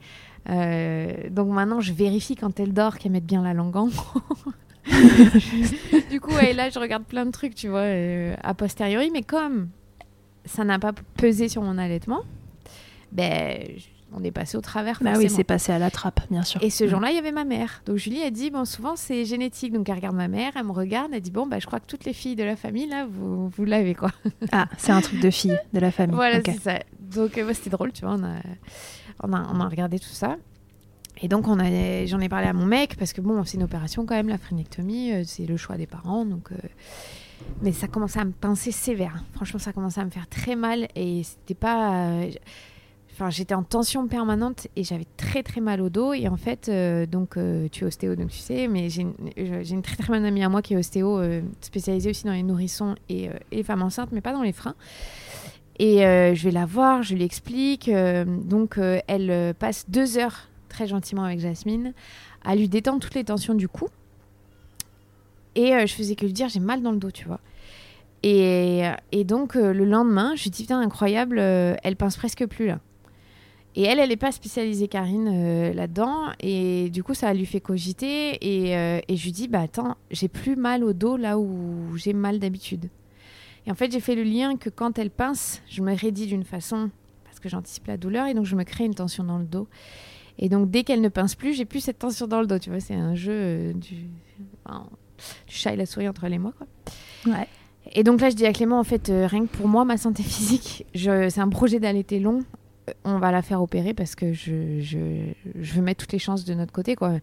[0.48, 4.52] donc maintenant je vérifie quand elle dort qu'elle mette bien la langue en haut
[6.10, 9.10] du coup, ouais, là, je regarde plein de trucs, tu vois, euh, a posteriori.
[9.10, 9.70] Mais comme
[10.44, 12.22] ça n'a pas pesé sur mon allaitement,
[13.12, 13.66] ben,
[14.12, 14.98] on est passé au travers.
[15.02, 16.62] Bah oui, c'est passé à la trappe, bien sûr.
[16.62, 17.82] Et ce jour-là, il y avait ma mère.
[17.86, 19.72] Donc Julie a dit, bon, souvent c'est génétique.
[19.72, 21.86] Donc elle regarde ma mère, elle me regarde, elle dit, bon, bah, je crois que
[21.86, 24.12] toutes les filles de la famille, là, vous, vous l'avez, quoi.
[24.52, 26.14] Ah, c'est un truc de fille de la famille.
[26.14, 26.78] Voilà, c'est ça.
[27.00, 28.36] Donc euh, c'était drôle, tu vois, on a,
[29.22, 30.36] on, a, on a regardé tout ça.
[31.22, 33.62] Et donc on a, j'en ai parlé à mon mec, parce que bon, c'est une
[33.62, 36.24] opération quand même, la phrénectomie, euh, c'est le choix des parents.
[36.24, 36.56] Donc, euh,
[37.62, 39.22] mais ça commençait à me pincer sévère.
[39.34, 40.88] Franchement, ça commençait à me faire très mal.
[40.94, 42.06] Et c'était pas...
[42.08, 42.30] euh,
[43.18, 46.12] Enfin, j'étais en tension permanente et j'avais très très mal au dos.
[46.12, 49.80] Et en fait, euh, donc euh, tu es ostéo, donc tu sais, mais j'ai une,
[49.80, 52.94] très très bonne amie à moi qui est ostéo, euh, spécialisée aussi dans les nourrissons
[53.08, 54.74] et, les femmes enceintes, mais pas dans les freins.
[55.78, 57.90] Et je vais la voir, je lui explique.
[57.90, 61.94] donc, elle passe deux heures très gentiment avec Jasmine
[62.44, 63.88] à lui détendre toutes les tensions du cou.
[65.54, 67.40] Et je faisais que lui dire j'ai mal dans le dos, tu vois.
[68.22, 72.78] Et, et donc, le lendemain, je lui dis, putain, incroyable, elle pince presque plus là.
[73.76, 76.30] Et elle, elle n'est pas spécialisée, Karine, euh, là-dedans.
[76.40, 78.38] Et du coup, ça lui fait cogiter.
[78.40, 81.96] Et, euh, et je lui dis, bah attends, j'ai plus mal au dos là où
[81.96, 82.88] j'ai mal d'habitude.
[83.66, 86.44] Et en fait, j'ai fait le lien que quand elle pince, je me raidis d'une
[86.44, 86.90] façon
[87.24, 89.68] parce que j'anticipe la douleur et donc je me crée une tension dans le dos.
[90.38, 92.58] Et donc, dès qu'elle ne pince plus, j'ai plus cette tension dans le dos.
[92.58, 94.06] Tu vois, c'est un jeu euh, du,
[94.64, 94.86] enfin,
[95.46, 96.66] du chat et la souris entre elle et moi, quoi.
[97.26, 97.46] Ouais.
[97.92, 99.96] Et donc là, je dis à Clément, en fait, euh, rien que pour moi, ma
[99.96, 102.42] santé physique, je, c'est un projet d'allaiter long.
[103.04, 104.98] On va la faire opérer parce que je, je,
[105.58, 107.14] je veux mettre toutes les chances de notre côté, quoi.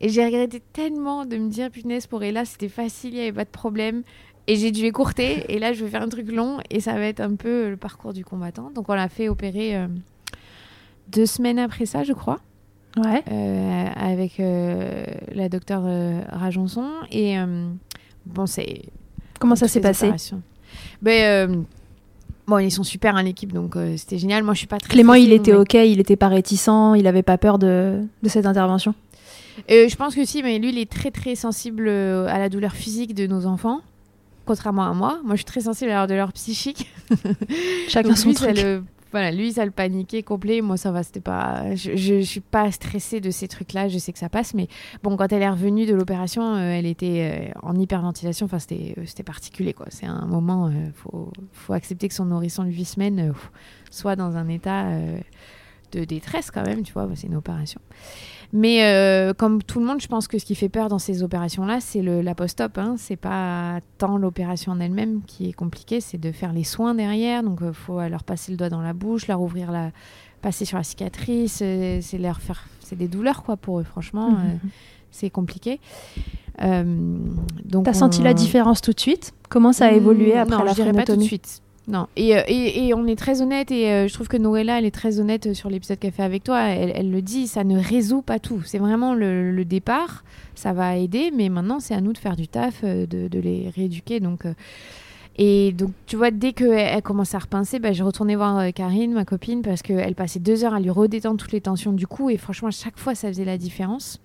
[0.00, 3.32] Et j'ai regretté tellement de me dire, punaise, pour Ella, c'était facile, il n'y avait
[3.32, 4.02] pas de problème.
[4.48, 5.44] Et j'ai dû écourter.
[5.52, 7.76] Et là, je vais faire un truc long et ça va être un peu le
[7.76, 8.70] parcours du combattant.
[8.70, 9.88] Donc, on l'a fait opérer euh,
[11.08, 12.40] deux semaines après ça, je crois
[12.96, 13.22] Ouais.
[13.30, 15.82] euh, avec euh, la docteure
[16.30, 16.88] Rajonson.
[17.10, 17.36] Et
[18.24, 18.82] bon, c'est.
[19.38, 20.10] Comment ça s'est passé?
[21.02, 21.64] Ben,
[22.46, 24.42] bon, ils sont super, hein, l'équipe, donc euh, c'était génial.
[24.44, 24.88] Moi, je suis pas très.
[24.90, 28.28] Clément, il était mais- ok, il était pas réticent, il avait pas peur de, de
[28.28, 28.94] cette intervention.
[29.70, 32.48] Euh, je pense que si, mais lui, il est très, très sensible euh, à la
[32.48, 33.80] douleur physique de nos enfants.
[34.44, 36.88] Contrairement à moi, moi je suis très sensible à la douleur psychique.
[37.88, 38.62] Chacun Donc, son lui, ça truc.
[38.62, 38.82] le,
[39.12, 40.60] voilà, lui, ça le paniquait complet.
[40.60, 41.74] Moi, ça va, c'était pas.
[41.74, 43.88] Je, suis pas stressée de ces trucs-là.
[43.88, 44.68] Je sais que ça passe, mais
[45.02, 48.46] bon, quand elle est revenue de l'opération, euh, elle était euh, en hyperventilation.
[48.46, 49.86] Enfin, c'était, euh, c'était particulier, quoi.
[49.90, 50.70] C'est un moment.
[50.70, 53.32] Il faut, faut accepter que son nourrisson de 8 semaines
[53.90, 54.98] soit dans un état
[55.92, 56.82] de détresse quand même.
[56.82, 57.80] Tu vois, c'est une opération.
[58.52, 61.22] Mais euh, comme tout le monde, je pense que ce qui fait peur dans ces
[61.22, 62.78] opérations-là, c'est la post-op.
[62.78, 62.94] Hein.
[62.96, 67.42] C'est pas tant l'opération en elle-même qui est compliquée, c'est de faire les soins derrière.
[67.42, 69.90] Donc, il faut leur passer le doigt dans la bouche, leur ouvrir la,
[70.42, 71.60] passer sur la cicatrice.
[71.62, 73.84] euh, c'est leur faire, c'est des douleurs quoi pour eux.
[73.84, 74.36] Franchement, Mhm.
[74.38, 74.68] euh,
[75.10, 75.80] c'est compliqué.
[76.62, 76.84] Euh,
[77.64, 79.32] donc, T'as senti la différence tout de suite?
[79.48, 81.62] Comment ça a évolué Mm, après non, la je dirais pas tout de suite.
[81.88, 82.08] Non.
[82.16, 84.84] Et, euh, et, et on est très honnête et euh, je trouve que Noëlla, elle
[84.84, 86.60] est très honnête sur l'épisode qu'elle fait avec toi.
[86.62, 88.62] Elle, le dit, ça ne résout pas tout.
[88.64, 92.48] C'est vraiment le, départ, ça va aider, mais maintenant c'est à nous de faire du
[92.48, 94.18] taf, euh, de, les rééduquer.
[94.18, 94.44] Donc,
[95.38, 99.12] et donc, tu vois, dès qu'elle elle commence à repincer, bah, j'ai retourné voir Karine,
[99.12, 102.30] ma copine, parce qu'elle passait deux heures à lui redétendre toutes les tensions du cou.
[102.30, 104.20] Et franchement, à chaque fois, ça faisait la différence.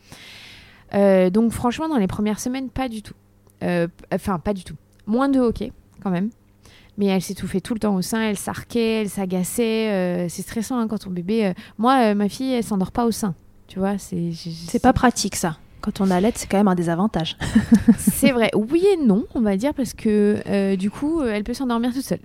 [0.93, 3.15] Donc, franchement, dans les premières semaines, pas du tout.
[3.61, 4.75] Enfin, pas du tout.
[5.05, 6.29] Moins de hockey, quand même.
[6.97, 9.89] Mais elle s'étouffait tout le temps au sein, elle s'arquait, elle s'agaçait.
[9.89, 11.45] euh, c'est stressant hein, quand ton bébé.
[11.47, 13.33] euh, Moi, euh, ma fille, elle s'endort pas au sein.
[13.67, 14.31] Tu vois, c'est.
[14.67, 15.57] C'est pas pratique ça.
[15.79, 17.37] Quand on allait, c'est quand même un désavantage.
[17.97, 18.51] C'est vrai.
[18.55, 22.03] Oui et non, on va dire, parce que euh, du coup, elle peut s'endormir toute
[22.05, 22.19] seule.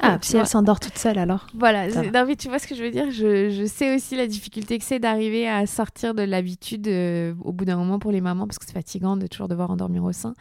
[0.00, 0.42] Ah, si vois.
[0.42, 1.46] elle s'endort toute seule alors.
[1.54, 3.10] Voilà, non, mais tu vois ce que je veux dire?
[3.10, 7.52] Je, je sais aussi la difficulté que c'est d'arriver à sortir de l'habitude euh, au
[7.52, 10.12] bout d'un moment pour les mamans, parce que c'est fatigant de toujours devoir endormir au
[10.12, 10.34] sein.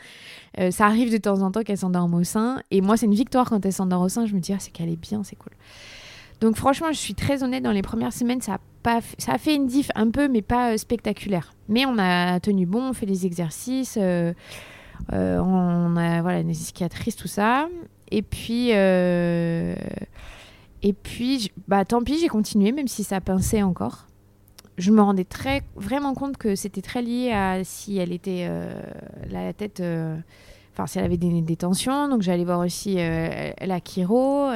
[0.59, 3.15] Euh, ça arrive de temps en temps qu'elle s'endorme au sein, et moi c'est une
[3.15, 5.35] victoire quand elle s'endort au sein, je me dis, ah, c'est qu'elle est bien, c'est
[5.35, 5.53] cool.
[6.39, 9.33] Donc franchement, je suis très honnête, dans les premières semaines, ça a, pas f- ça
[9.33, 11.53] a fait une diff un peu, mais pas euh, spectaculaire.
[11.67, 13.97] Mais on a tenu bon, on fait des exercices,
[15.11, 17.67] on a voilà, des cicatrices, tout ça.
[18.11, 18.69] Et puis...
[18.73, 19.75] euh,
[20.83, 24.05] et puis, bah tant pis, j'ai continué, même si ça pinçait encore.
[24.77, 28.79] Je me rendais très, vraiment compte que c'était très lié à si elle était euh,
[29.27, 30.15] la tête, euh,
[30.73, 32.07] enfin si elle avait des, tensions.
[32.07, 34.49] Donc j'allais voir aussi la chiro.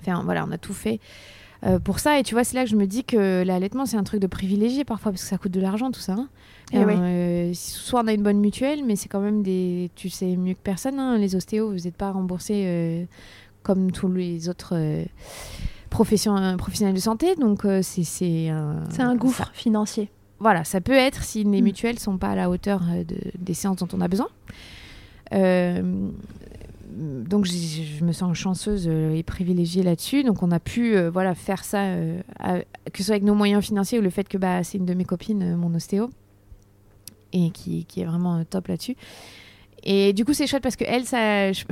[0.00, 0.98] enfin voilà, on a tout fait
[1.84, 2.18] pour ça.
[2.18, 4.26] Et tu vois, c'est là que je me dis que l'allaitement c'est un truc de
[4.26, 6.14] privilégié parfois parce que ça coûte de l'argent tout ça.
[6.14, 6.28] hein.
[6.72, 6.94] Eh Euh, oui.
[6.96, 10.54] euh, soit on a une bonne mutuelle, mais c'est quand même des, tu sais mieux
[10.54, 10.98] que personne.
[10.98, 12.64] hein, les ostéos, vous n'êtes pas remboursés.
[12.66, 13.04] euh,
[13.62, 15.04] comme tous les autres euh,
[15.88, 17.34] professions, euh, professionnels de santé.
[17.36, 20.10] Donc, c'est c'est un, C'est un gouffre ça- financier.
[20.38, 21.64] voilà, ça peut être si les Mm.
[21.64, 24.28] mutuelles sont pas à la hauteur de- des séances dont on a besoin.
[26.90, 30.22] Donc, je me sens chanceuse et privilégiée là-dessus.
[30.24, 31.80] Donc, on a pu voilà, faire ça,
[32.38, 34.84] à- que ce soit avec nos moyens financiers ou le fait que bah, c'est une
[34.84, 36.10] de mes copines, mon ostéo,
[37.34, 38.96] et qui, qui est vraiment euh, top là-dessus.
[39.86, 41.62] Et du coup, c'est chouette parce que elle, ça, je,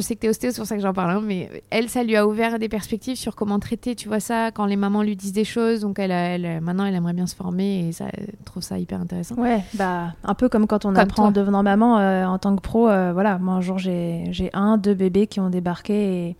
[0.00, 2.16] sais que t'es ostéo, c'est pour ça que j'en parle, hein, mais elle, ça lui
[2.16, 5.32] a ouvert des perspectives sur comment traiter, tu vois ça, quand les mamans lui disent
[5.32, 5.80] des choses.
[5.80, 8.78] Donc, elle, a- elle, maintenant, elle aimerait bien se former et ça, elle trouve ça
[8.78, 9.36] hyper intéressant.
[9.36, 11.26] Ouais, bah un peu comme quand on Comme apprend toi.
[11.28, 12.90] en devenant maman euh, en tant que pro.
[12.90, 15.94] euh, voilà, moi un jour j'ai un, deux bébés qui ont débarqué
[16.28, 16.36] et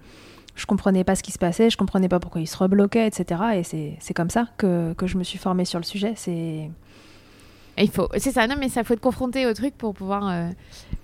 [0.54, 3.40] je comprenais pas ce qui se passait, je comprenais pas pourquoi ils se rebloquaient, etc.
[3.56, 6.12] Et c'est comme ça que, que je me suis formée sur le sujet.
[6.14, 6.70] C'est
[7.78, 10.28] il faut, c'est ça, non, mais ça faut être confronté au truc pour pouvoir.
[10.28, 10.48] euh,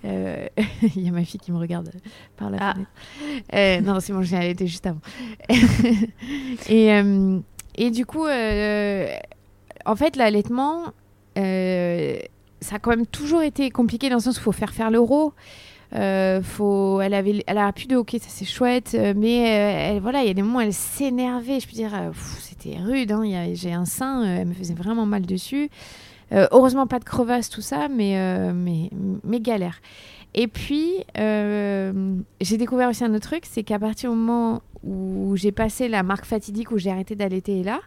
[0.05, 0.47] euh,
[0.95, 1.91] Il y a ma fille qui me regarde
[2.37, 2.73] par la Ah.
[2.73, 2.89] fenêtre.
[3.55, 4.99] Euh, non, c'est bon, j'ai allaité juste avant.
[6.69, 6.89] et,
[7.75, 10.85] et du coup, en fait, l'allaitement,
[11.35, 14.91] ça a quand même toujours été compliqué dans le sens où il faut faire faire
[14.91, 15.33] l'euro.
[16.43, 20.27] faut, elle avait, elle a plus de hockey, ça c'est chouette, mais elle, voilà, il
[20.27, 21.59] y a des moments où elle s'énervait.
[21.59, 21.91] Je peux dire,
[22.39, 23.11] c'était rude.
[23.11, 25.69] Hein, J'ai un sein, elle me faisait vraiment mal dessus.
[26.31, 28.89] Heureusement pas de crevasse tout ça, mais mais,
[29.23, 29.81] mais galère.
[30.33, 35.51] Et puis, j'ai découvert aussi un autre truc, c'est qu'à partir du moment où j'ai
[35.51, 37.79] passé la marque fatidique, où j'ai arrêté d'allaiter, et là,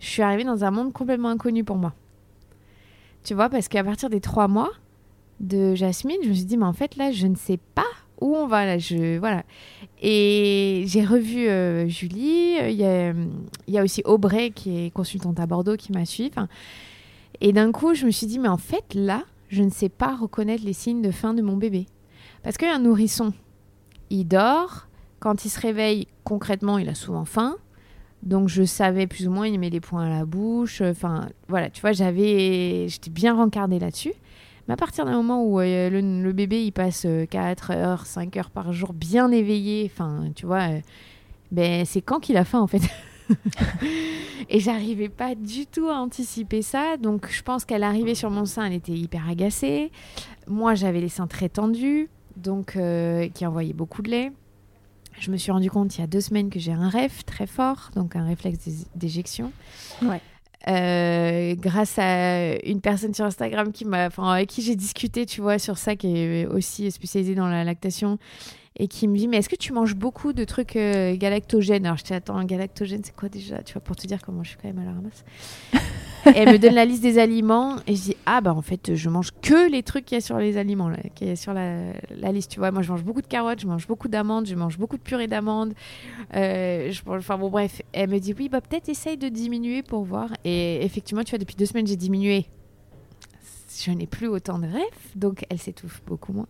[0.00, 1.94] je suis arrivée dans un monde complètement inconnu pour moi.
[3.22, 4.70] Tu vois, parce qu'à partir des trois mois
[5.40, 7.82] de Jasmine, je me suis dit, mais en fait, là, je ne sais pas
[8.20, 8.76] où on va.
[10.02, 12.56] Et j'ai revu euh, Julie.
[12.68, 12.76] Il
[13.68, 16.30] y, a, aussi Aubrey, qui est consultante à Bordeaux, qui m'a suivi.
[17.46, 20.16] Et d'un coup, je me suis dit, mais en fait, là, je ne sais pas
[20.16, 21.84] reconnaître les signes de faim de mon bébé.
[22.42, 23.34] Parce qu'un nourrisson,
[24.08, 24.88] il dort.
[25.20, 27.56] Quand il se réveille, concrètement, il a souvent faim.
[28.22, 30.80] Donc je savais plus ou moins, il met les poings à la bouche.
[30.80, 34.14] Enfin, voilà, tu vois, j'avais, j'étais bien rencardée là-dessus.
[34.66, 38.38] Mais à partir d'un moment où euh, le, bébé, il passe 4 euh, heures, 5
[38.38, 40.80] heures par jour bien éveillé, enfin, tu vois, euh,
[41.52, 42.80] ben, c'est quand qu'il a faim, en fait.
[44.48, 46.96] et j'arrivais pas du tout à anticiper ça.
[46.96, 49.90] Donc je pense qu'elle arrivait sur mon sein, elle était hyper agacée.
[50.46, 52.78] Moi, j'avais les seins très tendus, donc
[53.34, 54.32] qui envoyaient beaucoup de lait.
[55.18, 57.46] Je me suis rendu compte il y a deux semaines que j'ai un rêve très
[57.46, 58.58] fort, donc un réflexe
[58.94, 59.52] d'éjection.
[60.02, 60.20] Ouais.
[60.66, 65.58] Euh, grâce à une personne sur Instagram qui m'a, avec qui j'ai discuté, tu vois,
[65.58, 68.18] sur ça, qui est aussi spécialisée dans la lactation,
[68.76, 71.86] et qui me dit Mais est-ce que tu manges beaucoup de trucs euh, galactogènes?
[71.86, 73.62] Alors je dis Attends, un galactogène, c'est quoi déjà?
[73.62, 75.24] Tu vois, pour te dire comment je suis quand même à la ramasse.
[76.26, 78.94] et elle me donne la liste des aliments, et je dis Ah, bah en fait,
[78.94, 81.54] je mange que les trucs qu'il y a sur les aliments, qu'il y a sur
[81.54, 82.50] la, la, liste.
[82.50, 84.96] Tu vois, moi, je mange beaucoup de carottes, je mange beaucoup d'amandes, je mange beaucoup
[84.96, 85.74] de purée d'amandes.
[86.34, 87.80] Euh, enfin, bon, bref.
[87.92, 90.30] Elle me dit Oui, bah peut-être essaye de diminuer pour voir.
[90.44, 92.46] Et effectivement, tu vois, depuis deux semaines, j'ai diminué
[93.82, 94.82] je n'ai plus autant de rêves,
[95.14, 96.46] donc elle s'étouffe beaucoup moins.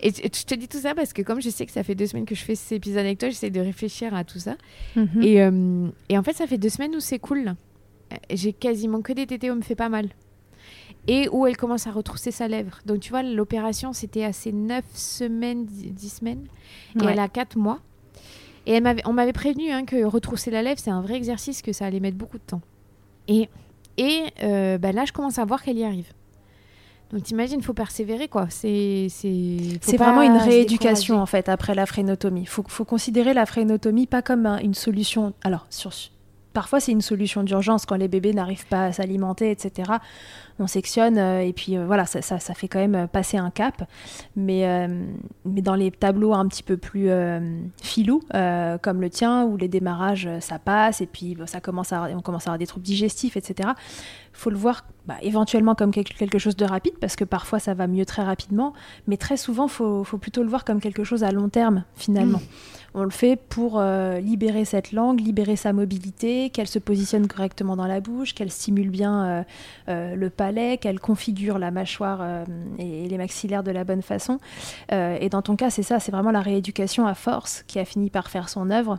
[0.00, 2.06] Et je te dis tout ça parce que comme je sais que ça fait deux
[2.06, 4.56] semaines que je fais ces épisodes avec toi, j'essaie de réfléchir à tout ça.
[4.96, 5.22] Mhm.
[5.22, 7.54] et, euh, et, en fait, ça fait deux semaines où c'est cool.
[8.30, 10.08] J'ai quasiment que des tétés où me fait pas mal.
[11.08, 12.78] Et où elle commence à retrousser sa lèvre.
[12.86, 16.46] Donc tu vois, l'opération, c'était à ses neuf semaines, dix semaines.
[17.00, 17.80] Et elle a quatre mois.
[18.66, 21.72] Et elle on m'avait prévenu hein, que retrousser la lèvre, c'est un vrai exercice, que
[21.72, 22.60] ça allait mettre beaucoup de temps.
[23.26, 23.48] Et,
[23.96, 26.12] et euh, bah là, je commence à voir qu'elle y arrive.
[27.12, 28.46] Donc t'imagines, il faut persévérer quoi.
[28.48, 29.08] C'est
[29.98, 32.46] vraiment une rééducation en fait après la frénotomie.
[32.46, 35.34] Faut faut considérer la frénotomie pas comme une solution.
[35.42, 35.92] Alors sur
[36.52, 39.92] parfois c'est une solution d'urgence quand les bébés n'arrivent pas à s'alimenter, etc.
[40.58, 43.36] On sectionne euh, et puis euh, voilà, ça, ça, ça, fait quand même euh, passer
[43.36, 43.84] un cap.
[44.36, 44.88] Mais,
[45.44, 47.10] mais dans les tableaux un petit peu plus
[47.82, 52.20] filous, comme le tien, où les démarrages, ça passe et puis ça commence à, on
[52.20, 53.70] commence à avoir des troubles digestifs, etc
[54.32, 57.86] faut le voir bah, éventuellement comme quelque chose de rapide, parce que parfois ça va
[57.86, 58.72] mieux très rapidement,
[59.06, 61.84] mais très souvent, il faut, faut, plutôt le voir comme quelque chose à long terme,
[61.96, 62.38] finalement.
[62.38, 62.72] Mm.
[62.94, 67.74] On le fait pour euh, libérer cette langue, libérer sa mobilité, qu'elle se positionne correctement
[67.74, 69.42] dans la bouche, qu'elle stimule bien euh,
[69.88, 72.44] euh, le palais, qu'elle configure la mâchoire
[72.78, 74.38] et, les maxillaires de la bonne façon.
[74.90, 78.10] et dans ton cas, c'est ça, c'est vraiment la rééducation à force qui a fini
[78.10, 78.98] par faire son œuvre.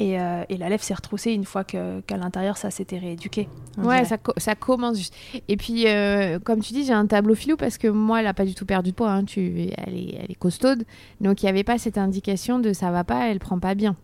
[0.00, 3.48] Euh, et, la lèvre s'est retroussée une fois qu'à l'intérieur ça s'était rééduqué.
[3.78, 5.14] Ouais, ça, ça, commence juste.
[5.48, 8.34] Et puis, euh, comme tu dis, j'ai un tableau filou parce que moi, elle n'a
[8.34, 9.10] pas du tout perdu de poids.
[9.10, 9.24] Hein.
[9.24, 10.84] Tu, elle, est, elle est costaude.
[11.20, 13.96] Donc, il n'y avait pas cette indication de ça va pas, elle prend pas bien.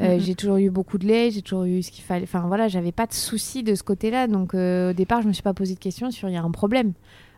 [0.00, 0.20] Euh, mhm.
[0.20, 2.24] J'ai toujours eu beaucoup de lait, j'ai toujours eu ce qu'il fallait.
[2.24, 4.26] Enfin, voilà, j'avais pas de soucis de ce côté-là.
[4.26, 6.50] Donc, au départ, je me suis pas posé de questions sur il y a un
[6.50, 6.92] problème.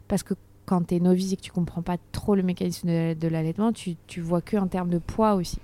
[0.09, 0.35] Parce que
[0.67, 3.73] quand tu es novice et que tu comprends pas trop le mécanisme de, de l'allaitement,
[3.73, 5.59] tu, tu vois que en termes de poids aussi.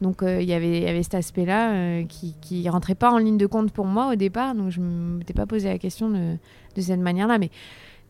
[0.00, 3.46] Donc euh, il y avait cet aspect-là euh, qui, qui rentrait pas en ligne de
[3.46, 6.36] compte pour moi au départ, donc je ne m'étais pas posé la question de,
[6.80, 7.38] cette manière-là.
[7.38, 7.50] Mais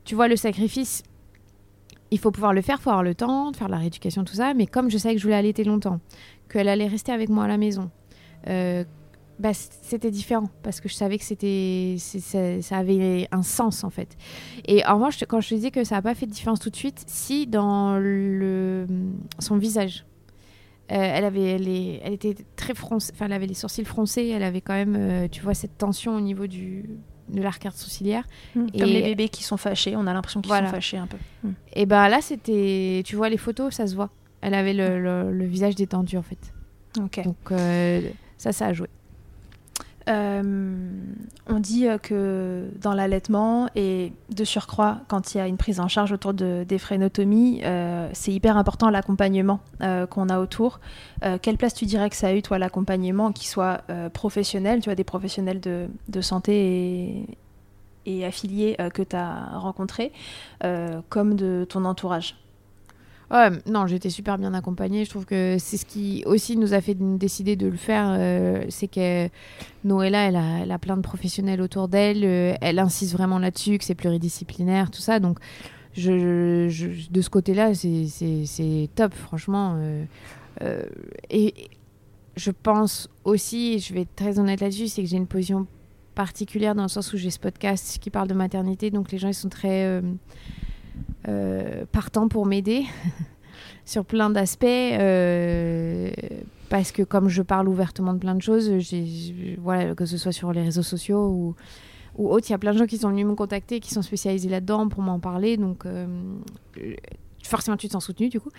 [0.04, 1.02] tu vois, le sacrifice,
[2.10, 4.34] il faut pouvoir le faire, il faut avoir le temps de faire la rééducation, tout
[4.34, 4.54] ça.
[4.54, 6.00] Mais comme je savais que je voulais allaiter longtemps,
[6.48, 7.90] qu'elle allait rester avec moi à la maison,
[8.46, 8.84] euh,
[9.40, 14.16] bah, c'était différent parce que je savais que c'était ça, avait un sens en fait.
[14.68, 16.70] Et en revanche, quand je te dis que ça n'a pas fait de différence tout
[16.70, 18.00] de suite, si dans
[19.40, 20.04] son visage,
[20.96, 24.60] elle avait, elle, elle, était très froncée, enfin, elle avait les sourcils froncés, elle avait
[24.60, 26.84] quand même, euh, tu vois, cette tension au niveau du,
[27.28, 28.24] de l'arcade sourcilière.
[28.54, 28.66] Mmh.
[28.74, 31.18] et Comme les bébés qui sont fâchés, on a l'impression qu'ils sont fâchés un peu.
[31.44, 31.50] Mmh.
[31.74, 34.10] Et ben là, c'était, tu vois, les photos, ça se voit.
[34.40, 36.52] Elle avait le, le, visage détendu en fait.
[36.98, 37.22] Ok.
[37.24, 38.00] Donc euh,
[38.38, 38.88] ça, ça a joué.
[40.10, 40.42] Euh,
[41.46, 45.78] on dit euh, que dans l'allaitement et de surcroît quand il y a une prise
[45.78, 49.60] en charge autour de, des frénotomies, euh, c'est hyper important l'accompagnement
[50.10, 50.80] qu'on a autour.
[51.42, 53.82] quelle place tu dirais que ça a eu toi l'accompagnement qui soit
[54.12, 57.26] professionnel, tu vois des professionnels de, de santé
[58.06, 60.12] et, et affiliés que tu as rencontrés,
[61.08, 62.36] comme de ton entourage?
[63.66, 65.04] Non, j'étais super bien accompagnée.
[65.04, 68.06] Je trouve que c'est ce qui aussi nous a fait décider de le faire.
[68.18, 69.28] euh, c'est que
[69.84, 70.28] Noëlla,
[70.62, 72.24] elle a, plein de professionnels autour d'elle.
[72.24, 75.20] euh, elle insiste vraiment là-dessus, que c'est pluridisciplinaire, tout ça.
[75.20, 75.38] Donc,
[75.96, 79.76] de ce côté-là, c'est- top, franchement.
[80.62, 80.82] euh,
[81.30, 81.54] et
[82.36, 85.66] je pense aussi, je vais être très honnête là-dessus, c'est que j'ai une position
[86.16, 88.90] particulière dans le sens où j'ai ce podcast qui parle de maternité.
[88.90, 90.02] Donc, les gens, ils sont très.
[91.28, 92.84] Euh, partant pour m'aider
[93.84, 96.10] sur plein d'aspects euh,
[96.68, 100.32] parce que comme je parle ouvertement de plein de choses j'ai voilà que ce soit
[100.32, 101.54] sur les réseaux sociaux ou
[102.16, 104.02] ou autres il y a plein de gens qui sont venus me contacter qui sont
[104.02, 106.06] spécialisés là-dedans pour m'en parler donc euh,
[107.42, 108.50] forcément tu te sens soutenu du coup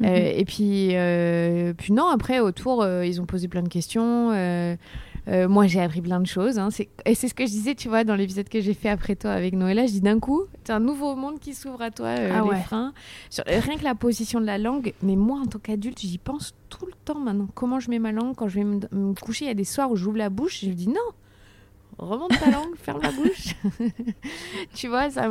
[0.00, 0.06] Mhm.
[0.06, 4.30] euh, et puis, euh, puis non, après, autour, ils ont posé plein de questions.
[5.28, 6.58] Euh, moi, j'ai appris plein de choses.
[6.58, 6.68] hein.
[7.04, 9.32] Et c'est ce que je disais, tu vois, dans l'épisode que j'ai fait après toi
[9.32, 9.86] avec Noëlla.
[9.86, 12.48] Je dis d'un coup, c'est un nouveau monde qui s'ouvre à toi, euh, Ah les
[12.50, 12.60] ouais.
[12.62, 12.92] freins.
[13.28, 14.94] Sur- euh, rien que la position de la langue.
[15.02, 17.48] Mais moi, en tant qu'adulte, j'y pense tout le temps maintenant.
[17.54, 19.64] Comment je mets ma langue quand je vais me, me coucher Il y a des
[19.64, 20.94] soirs où j'ouvre la bouche je me dis non.
[21.98, 23.54] Remonte ta langue, ferme la bouche.
[24.74, 25.28] tu vois, ça,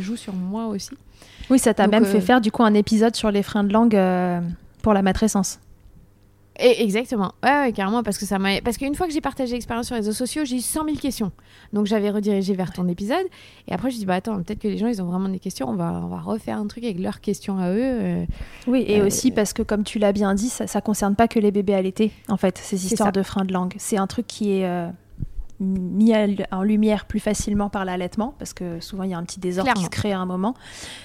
[0.00, 0.90] joue sur moi aussi.
[1.50, 3.72] Oui, ça t'a même euh, fait faire du coup un épisode sur les freins de
[3.72, 4.40] langue euh,
[4.82, 5.60] pour la matrescence.
[6.60, 8.60] Et exactement, ouais, ouais, carrément, parce que ça m'a.
[8.60, 10.96] Parce qu'une fois que j'ai partagé l'expérience sur les réseaux sociaux, j'ai eu 100 000
[10.98, 11.32] questions.
[11.72, 13.24] Donc j'avais redirigé vers ton épisode.
[13.66, 15.68] Et après, je dis, bah attends, peut-être que les gens, ils ont vraiment des questions.
[15.68, 17.78] On va, on va refaire un truc avec leurs questions à eux.
[17.80, 18.24] euh.
[18.68, 21.26] Oui, et Euh, aussi parce que comme tu l'as bien dit, ça, ça concerne pas
[21.26, 23.74] que les bébés allaités, en fait, ces histoires de freins de langue.
[23.78, 24.88] C'est un truc qui est euh,
[25.60, 26.12] mis
[26.52, 29.72] en lumière plus facilement par l'allaitement, parce que souvent il y a un petit désordre
[29.74, 30.54] qui se crée à un moment.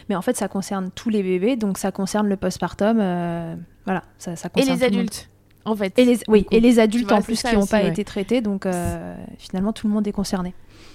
[0.10, 2.98] Mais en fait, ça concerne tous les bébés, donc ça concerne le postpartum.
[3.00, 5.00] euh, voilà, ça, ça Et concerne les tout le monde.
[5.00, 5.29] adultes,
[5.66, 5.98] en fait.
[5.98, 7.90] Et les, oui, et les adultes vois, en plus qui n'ont aussi, pas ouais.
[7.90, 10.54] été traités, donc euh, finalement tout le monde est concerné.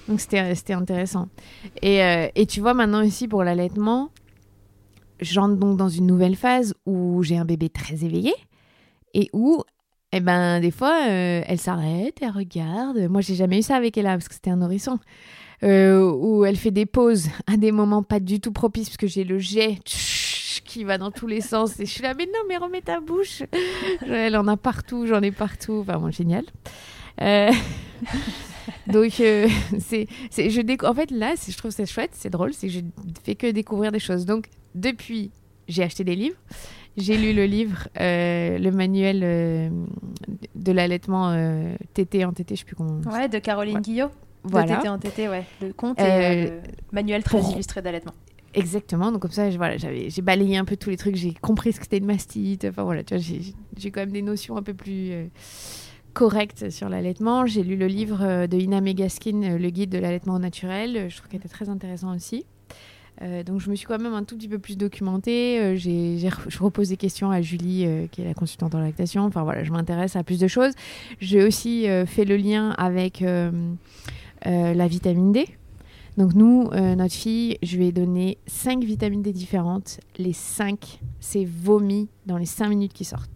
[0.09, 1.29] Donc c'était intéressant.
[1.83, 4.11] Et, euh, et tu vois, maintenant ici, pour l'allaitement,
[5.21, 8.35] j'entre donc dans une nouvelle phase où j'ai un bébé très éveillé
[9.15, 9.62] et où,
[10.12, 12.99] eh ben, des fois, euh, elle s'arrête, elle regarde.
[13.09, 14.99] Moi, j'ai jamais eu ça avec Ella parce que c'était un nourrisson.
[15.62, 19.25] Où elle fait des pauses à des moments pas du tout propices parce que j'ai
[19.25, 19.79] le jet
[20.75, 23.01] qui va dans tous les sens et je suis là mais non mais remets ta
[23.01, 23.43] bouche
[24.07, 26.45] elle en a partout j'en ai partout enfin bon génial
[27.22, 27.53] Euh,
[28.89, 29.49] donc euh,
[29.79, 30.07] c'est
[30.37, 32.81] je décou- en fait là je trouve c'est chouette c'est drôle c'est que je
[33.22, 35.31] fais que découvrir des choses donc depuis
[35.68, 36.37] j'ai acheté des livres
[36.97, 39.68] j'ai lu le livre euh, le manuel euh,
[40.55, 41.35] de l'allaitement
[41.95, 43.81] tété en tété je sais plus comment Ouais, de Caroline Ouais.
[43.83, 44.09] Guillot.
[44.45, 45.45] voilà De tété en tété, ouais.
[45.62, 46.61] Le conte et le
[46.93, 48.12] manuel très illustré d'allaitement.
[48.55, 51.73] Exactement, donc comme ça, voilà, j'avais, j'ai balayé un peu tous les trucs, j'ai compris
[51.73, 53.23] ce que c'était une mastite, enfin voilà, tu vois,
[53.77, 55.27] j'ai, quand même des notions un peu plus euh,
[56.13, 57.47] correctes sur l'allaitement.
[57.47, 61.17] J'ai lu le livre euh, de Ina Megaskin, euh, Le guide de l'allaitement naturel, je
[61.17, 62.47] trouve qu'il était très intéressant aussi.
[63.47, 66.89] Donc je me suis quand même un tout petit peu plus documentée, j'ai, je repose
[66.89, 70.25] des questions à Julie, qui est la consultante en lactation, enfin voilà, je m'intéresse à
[70.25, 70.73] plus de choses.
[71.21, 73.25] J'ai aussi fait le lien avec
[74.45, 75.47] la vitamine D.
[76.17, 79.99] Donc nous, euh, notre fille, je lui ai donné 5 vitamines D différentes.
[80.17, 83.31] Les 5, c'est vomi dans les 5 minutes qui sortent.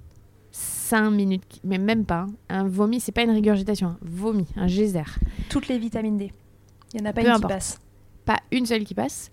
[0.53, 2.21] 5 minutes, qui- mais même pas.
[2.23, 2.33] hein.
[2.49, 3.89] Un vomi, c'est pas une régurgitation.
[3.89, 5.03] Un vomi, un geyser.
[5.49, 6.33] Toutes les vitamines D.
[6.95, 7.53] Il n'y en a pas Peu une importe.
[7.53, 7.79] qui passe.
[8.25, 9.31] Pas une seule qui passe.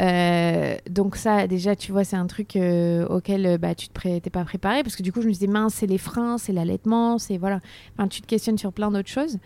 [0.00, 4.30] Euh, donc ça, déjà, tu vois, c'est un truc euh, auquel bah, tu te t'es
[4.30, 4.82] pas préparé.
[4.82, 7.38] Parce que du coup, je me disais, mince, c'est les freins, c'est l'allaitement, c'est...
[7.38, 7.60] Voilà.
[7.96, 9.38] Enfin, tu te questionnes sur plein d'autres choses.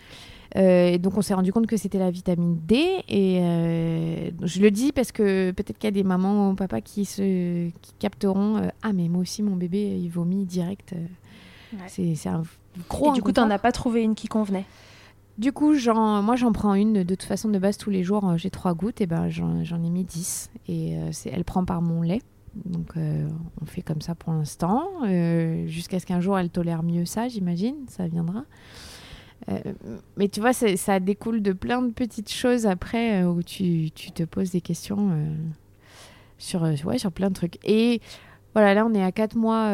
[0.56, 4.60] Euh, et donc on s'est rendu compte que c'était la vitamine D et euh, je
[4.60, 7.92] le dis parce que peut-être qu'il y a des mamans ou papas qui se qui
[7.98, 10.94] capteront euh, ah mais moi aussi mon bébé il vomit direct
[11.72, 12.14] Ouais.
[12.16, 12.42] c'est un
[12.88, 14.64] gros Et du coup, t'en as pas trouvé une qui convenait.
[15.36, 18.36] Du coup, j'en, moi, j'en prends une de toute façon de base tous les jours.
[18.36, 21.80] J'ai trois gouttes et ben j'en, ai mis 10 et euh, c'est, elle prend par
[21.80, 22.22] mon lait.
[22.64, 23.28] Donc euh,
[23.62, 27.28] on fait comme ça pour l'instant euh, jusqu'à ce qu'un jour elle tolère mieux ça,
[27.28, 27.76] j'imagine.
[27.88, 28.44] Ça viendra.
[29.48, 29.58] Euh,
[30.16, 34.10] mais tu vois, ça découle de plein de petites choses après euh, où tu, tu
[34.10, 35.34] te poses des questions euh,
[36.38, 37.58] sur, ouais, sur plein de trucs.
[37.64, 38.00] Et
[38.54, 39.70] voilà, là, on est à 4 mois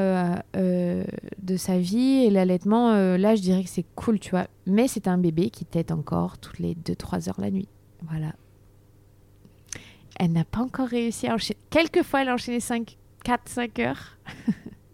[0.55, 4.47] de sa vie et l'allaitement, là, je dirais que c'est cool, tu vois.
[4.67, 7.69] Mais c'est un bébé qui tète encore toutes les 2-3 heures la nuit.
[8.03, 8.35] Voilà.
[10.17, 11.59] Elle n'a pas encore réussi à enchaîner.
[11.71, 14.19] Quelquefois, elle a enchaîné 5, 4-5 heures.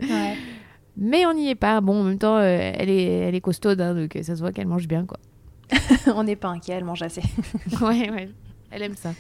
[0.01, 0.37] Ouais.
[1.01, 1.81] Mais on n'y est pas.
[1.81, 4.41] Bon, en même temps, euh, elle, est, elle est costaude, hein, donc euh, ça se
[4.41, 5.19] voit qu'elle mange bien, quoi.
[6.15, 7.23] On n'est pas inquiet, elle mange assez.
[7.81, 8.29] ouais, ouais.
[8.71, 9.11] Elle aime ça.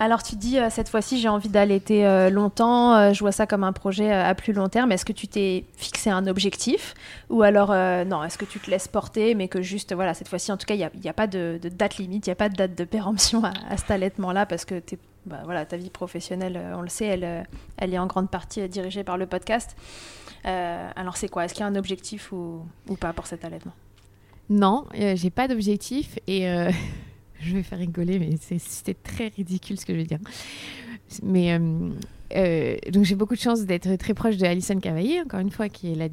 [0.00, 3.48] Alors tu dis euh, cette fois-ci j'ai envie d'allaiter euh, longtemps, euh, je vois ça
[3.48, 4.92] comme un projet à plus long terme.
[4.92, 6.94] Est-ce que tu t'es fixé un objectif?
[7.30, 7.70] Ou alors
[8.06, 10.66] non Est-ce que tu te laisses porter mais que juste voilà cette fois-ci en tout
[10.66, 12.54] cas il n'y a, a pas de, de date limite, il n'y a pas de
[12.54, 14.98] date de péremption à, à cet allaitement-là parce que tu es
[15.28, 19.04] bah, voilà, ta vie professionnelle, on le sait, elle, elle est en grande partie dirigée
[19.04, 19.76] par le podcast.
[20.44, 21.44] alors c'est quoi?
[21.44, 22.64] Est-ce qu'il y a un objectif ou,
[23.00, 23.72] pas pour cet allaitement?
[24.50, 26.46] Non, j'ai pas d'objectif et
[27.40, 30.18] je vais faire rigoler, mais c'était très ridicule ce que je vais dire.
[31.22, 31.90] Mais euh,
[32.36, 35.68] euh, donc j'ai beaucoup de chance d'être très proche de Alison Cavaillé, encore une fois,
[35.68, 36.08] qui est la,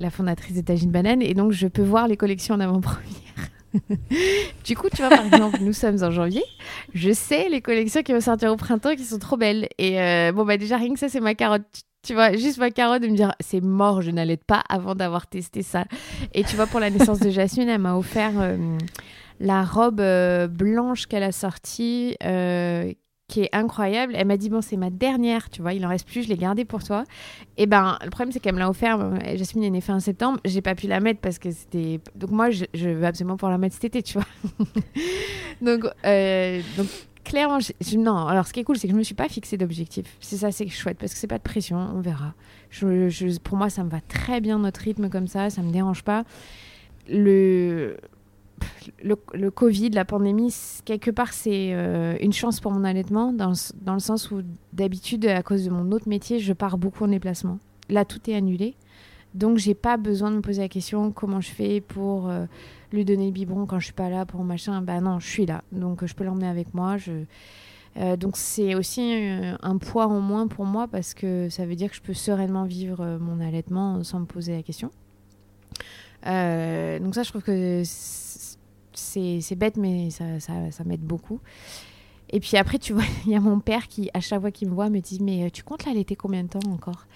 [0.00, 3.12] la fondatrice de Tagine Banane, et donc je peux voir les collections en avant-première.
[4.64, 6.42] du coup, tu vois, par exemple, nous sommes en janvier.
[6.94, 9.68] Je sais les collections qui vont sortir au printemps qui sont trop belles.
[9.78, 11.64] Et euh, bon, bah déjà, rien que ça, c'est ma carotte.
[12.02, 15.26] Tu vois, juste ma carotte de me dire, c'est mort, je n'allais pas avant d'avoir
[15.26, 15.84] testé ça.
[16.34, 18.32] Et tu vois, pour la naissance de Jasmine, elle m'a offert
[19.40, 20.00] la robe
[20.46, 22.16] blanche qu'elle a sortie,
[23.28, 24.14] qui est incroyable.
[24.16, 26.36] Elle m'a dit bon c'est ma dernière, tu vois, il en reste plus, je l'ai
[26.36, 27.04] gardée pour toi.
[27.56, 28.98] Et ben le problème c'est qu'elle me l'a offert.
[29.36, 32.50] Jasmine est née fin septembre, j'ai pas pu la mettre parce que c'était donc moi
[32.50, 34.26] je, veux absolument pouvoir la mettre cet été, tu vois.
[35.60, 36.86] donc euh, donc
[37.24, 37.58] clairement
[37.96, 38.26] non.
[38.28, 40.16] Alors ce qui est cool c'est que je me suis pas fixé d'objectif.
[40.20, 42.34] C'est ça c'est chouette parce que c'est pas de pression, on verra.
[42.70, 46.04] Je, pour moi ça me va très bien notre rythme comme ça, ça me dérange
[46.04, 46.24] pas.
[47.08, 47.96] Le
[49.02, 50.54] le, Covid, la pandémie,
[50.84, 53.52] quelque part, c'est euh, une chance pour mon allaitement, dans,
[53.82, 54.42] dans le sens où
[54.72, 57.58] d'habitude, à cause de mon autre métier, je pars beaucoup en déplacement.
[57.88, 58.74] Là, tout est annulé.
[59.34, 62.46] Donc, j'ai pas besoin de me poser la question comment je fais pour euh,
[62.92, 64.80] lui donner le biberon quand je suis pas là, pour machin.
[64.80, 65.62] Bah non, je suis là.
[65.72, 66.96] Donc, je peux l'emmener avec moi.
[67.98, 69.14] Euh, donc, c'est aussi
[69.62, 72.64] un poids en moins pour moi parce que ça veut dire que je peux sereinement
[72.64, 74.90] vivre mon allaitement sans me poser la question.
[76.24, 78.25] donc, ça, je trouve que c'est
[79.56, 81.40] bête, mais ça, ça, ça m'aide beaucoup.
[82.30, 84.68] Et puis après, tu vois, il y a mon père qui, à chaque fois qu'il
[84.68, 87.06] me voit, me dit Mais euh, tu comptes l'allaiter combien de temps encore?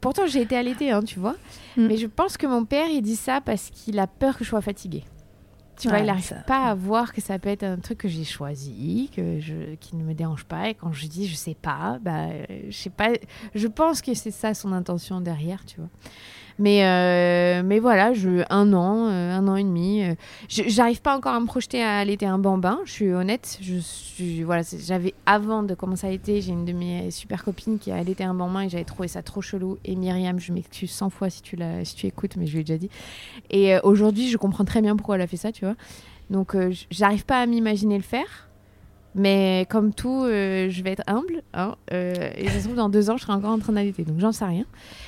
[0.00, 1.36] Pourtant, j'ai été allaitée, hein, tu vois.
[1.76, 1.86] Mm.
[1.86, 4.50] Mais je pense que mon père, il dit ça parce qu'il a peur que je
[4.50, 5.04] sois fatiguée.
[5.78, 8.24] Tu vois, il n'arrive pas à voir que ça peut être un truc que j'ai
[8.24, 10.68] choisi, que je, qui ne me dérange pas.
[10.68, 12.28] Et quand je dis je sais pas, bah,
[12.68, 13.10] je sais pas.
[13.54, 15.88] Je pense que c'est ça son intention derrière, tu vois.
[16.62, 20.04] Mais, euh, mais voilà, je, un an, euh, un an et demi.
[20.04, 20.14] Euh,
[20.48, 23.58] j'arrive pas encore à me projeter à allaiter un bambin, je suis honnête.
[23.60, 27.80] Je suis, voilà, j'avais, avant de commencer à allaiter, j'ai une de mes super copines
[27.80, 29.78] qui a allaité un bambin et j'avais trouvé ça trop chelou.
[29.84, 32.62] Et Myriam, je m'excuse 100 fois si tu, la, si tu écoutes, mais je l'ai
[32.62, 32.90] déjà dit.
[33.50, 35.74] Et aujourd'hui, je comprends très bien pourquoi elle a fait ça, tu vois.
[36.30, 36.56] Donc,
[36.92, 38.48] j'arrive pas à m'imaginer le faire.
[39.16, 41.42] Mais comme tout, je vais être humble.
[41.54, 44.04] Hein, et ça se trouve, dans deux ans, je serai encore en train d'allaiter.
[44.04, 44.64] Donc, j'en sais rien.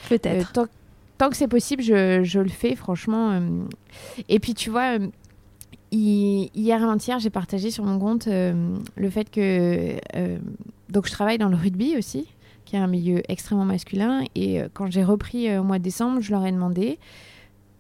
[0.09, 0.67] Peut-être
[1.19, 3.31] tant que c'est possible, je, le fais, franchement.
[3.33, 3.41] Euh.
[4.29, 5.09] Et puis, tu vois, euh,
[5.93, 9.97] hier avant-hier, j'ai partagé sur mon compte euh, le fait que.
[10.89, 12.27] donc, je travaille dans le rugby aussi,
[12.65, 14.25] qui est un milieu extrêmement masculin.
[14.35, 16.99] Et quand j'ai repris au mois de décembre, je leur ai demandé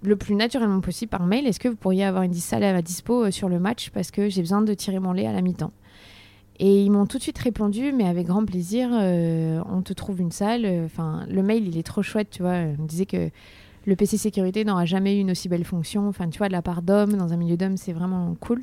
[0.03, 3.31] le plus naturellement possible par mail est-ce que vous pourriez avoir une salle à dispo
[3.31, 3.89] sur le match?
[3.89, 5.73] Parce que j'ai besoin de tirer mon lait à la mi-temps
[6.59, 10.21] et ils m'ont tout de suite répondu, mais avec grand plaisir, euh, on te trouve
[10.21, 10.67] une salle.
[10.85, 12.59] Enfin, le mail, il est trop chouette, tu vois.
[12.79, 13.31] On disait que
[13.87, 16.07] le PC sécurité n'aura jamais eu une aussi belle fonction.
[16.09, 18.61] Enfin, tu vois, de la part d'hommes, dans un milieu d'hommes, c'est vraiment cool.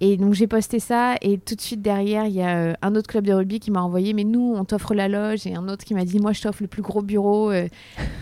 [0.00, 2.94] Et donc j'ai posté ça et tout de suite derrière, il y a euh, un
[2.94, 5.68] autre club de rugby qui m'a envoyé mais nous on t'offre la loge et un
[5.68, 7.66] autre qui m'a dit moi je t'offre le plus gros bureau euh.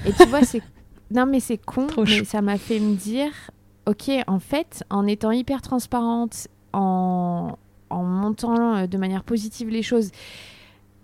[0.07, 0.63] et tu vois c'est
[1.11, 3.31] non mais c'est con mais ça m'a fait me dire
[3.85, 7.59] OK en fait en étant hyper transparente en
[7.91, 10.11] en montant euh, de manière positive les choses,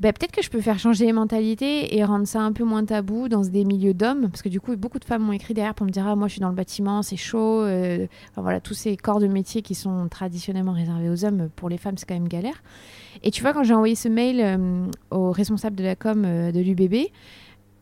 [0.00, 2.84] bah, peut-être que je peux faire changer les mentalités et rendre ça un peu moins
[2.84, 4.28] tabou dans des milieux d'hommes.
[4.28, 6.26] Parce que du coup, beaucoup de femmes m'ont écrit derrière pour me dire Ah, moi,
[6.26, 7.62] je suis dans le bâtiment, c'est chaud.
[7.62, 11.78] Euh, voilà, tous ces corps de métier qui sont traditionnellement réservés aux hommes, pour les
[11.78, 12.64] femmes, c'est quand même galère.
[13.22, 16.60] Et tu vois, quand j'ai envoyé ce mail euh, au responsable de la com de
[16.60, 17.12] l'UBB,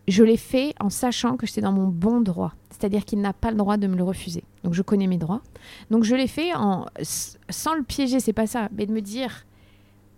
[0.07, 2.53] je l'ai fait en sachant que j'étais dans mon bon droit.
[2.81, 4.43] C'est-à-dire qu'il n'a pas le droit de me le refuser.
[4.65, 5.43] Donc je connais mes droits.
[5.91, 9.45] Donc je l'ai fait en, sans le piéger, c'est pas ça, mais de me dire,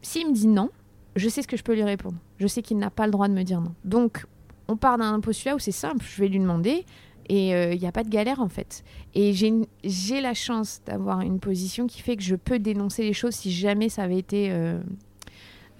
[0.01, 0.71] s'il me dit non,
[1.17, 2.17] je sais ce que je peux lui répondre.
[2.39, 3.75] Je sais qu'il n'a pas le droit de me dire non.
[3.85, 4.27] Donc
[4.69, 6.85] on part d'un postulat où c'est simple, je vais lui demander
[7.29, 8.85] et il euh, n'y a pas de galère en fait.
[9.15, 13.35] Et j'ai la chance d'avoir une position qui fait que je peux dénoncer les choses
[13.35, 14.81] si jamais ça avait été euh,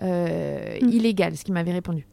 [0.03, 0.89] euh, mm.
[0.89, 2.07] illégal, ce qu'il m'avait répondu.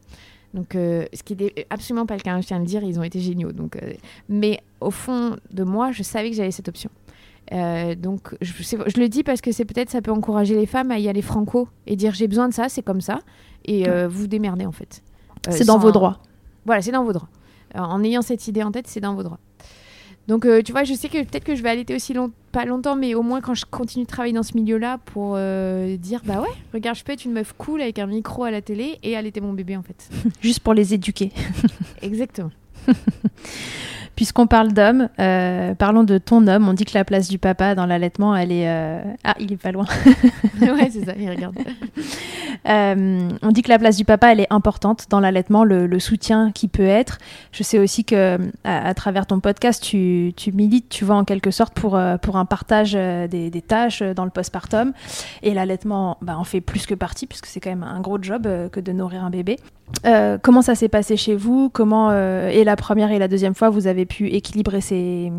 [0.54, 2.84] Donc, euh, ce qui n'est absolument pas le cas, hein, je tiens à le dire,
[2.84, 3.52] ils ont été géniaux.
[3.52, 3.94] Donc, euh,
[4.28, 6.90] mais au fond de moi, je savais que j'avais cette option.
[7.52, 10.92] Euh, donc, je, je, le dis parce que c'est peut-être ça peut encourager les femmes
[10.92, 13.20] à y aller franco et dire j'ai besoin de ça, c'est comme ça,
[13.66, 15.02] et vous démerdez en fait.
[15.50, 16.20] c'est dans vos droits.
[16.66, 17.30] Voilà, c'est dans vos droits.
[17.74, 19.40] en ayant cette idée en tête, c'est dans vos droits.
[20.30, 22.64] Donc, euh, tu vois, je sais que peut-être que je vais allaiter aussi long pas
[22.64, 26.22] longtemps, mais au moins quand je continue de travailler dans ce milieu-là pour euh, dire,
[26.24, 29.00] bah ouais, regarde, je peux être une meuf cool avec un micro à la télé
[29.02, 30.08] et allaiter mon bébé en fait.
[30.42, 31.32] Juste pour les éduquer.
[32.04, 32.52] Exactement.
[34.20, 36.68] Puisqu'on parle d'homme, euh, parlons de ton homme.
[36.68, 38.68] On dit que la place du papa dans l'allaitement, elle est.
[38.68, 39.86] euh, Ah, il est pas loin.
[40.62, 41.56] ouais, c'est ça, il regarde.
[42.68, 46.00] Euh, on dit que la place du papa, elle est importante dans l'allaitement, le, le
[46.00, 47.18] soutien qui peut être.
[47.54, 51.24] Je sais aussi que à, à travers ton podcast, tu, tu milites, tu vois, en
[51.24, 54.92] quelque sorte pour, pour un partage des, des tâches dans le postpartum.
[55.42, 58.46] Et l'allaitement bah, en fait plus que partie, puisque c'est quand même un gros job
[58.72, 59.58] que de nourrir un bébé.
[60.44, 61.70] Comment ça s'est passé chez vous?
[61.70, 65.32] Comment, et la première et la deuxième fois, vous avez pu équilibrer ces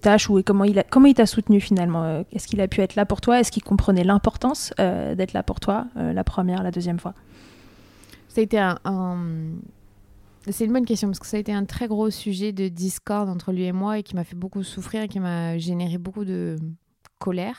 [0.00, 2.80] tâches ou comment il a- comment il t'a soutenu finalement Euh, Est-ce qu'il a pu
[2.80, 3.38] être là pour toi?
[3.40, 7.14] Est-ce qu'il comprenait l'importance euh, d'être là pour toi euh, la première, la deuxième fois?
[8.28, 8.78] Ça a été un.
[10.48, 13.28] C'est une bonne question parce que ça a été un très gros sujet de discorde
[13.28, 16.24] entre lui et moi et qui m'a fait beaucoup souffrir et qui m'a généré beaucoup
[16.24, 16.56] de
[17.18, 17.58] colère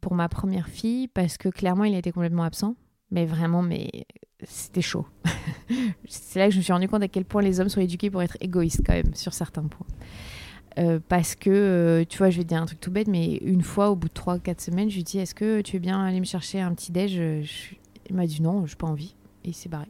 [0.00, 2.74] pour ma première fille parce que clairement il a été complètement absent.
[3.10, 3.90] Mais vraiment, mais
[4.44, 5.06] c'était chaud.
[6.06, 8.10] C'est là que je me suis rendu compte à quel point les hommes sont éduqués
[8.10, 9.86] pour être égoïstes quand même sur certains points.
[10.78, 13.36] Euh, parce que, euh, tu vois, je vais te dire un truc tout bête, mais
[13.38, 16.04] une fois, au bout de 3-4 semaines, je lui dis Est-ce que tu veux bien
[16.04, 17.12] aller me chercher un petit déj?
[17.42, 17.74] Je-
[18.10, 19.14] Il m'a dit non, je pas envie.
[19.44, 19.86] Et il s'est barré.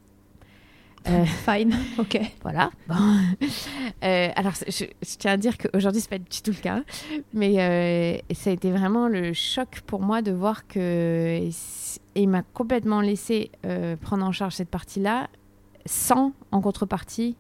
[1.10, 2.20] Euh, Fine, ok.
[2.42, 2.70] voilà.
[2.88, 2.96] Bon.
[4.04, 6.82] Euh, alors, je, je tiens à dire qu'aujourd'hui, c'est pas du tout le cas.
[7.34, 11.40] Mais euh, ça a été vraiment le choc pour moi de voir que.
[12.14, 13.50] Il m'a complètement laissé
[14.02, 15.28] prendre en charge cette partie-là,
[15.84, 17.36] sans, en contrepartie,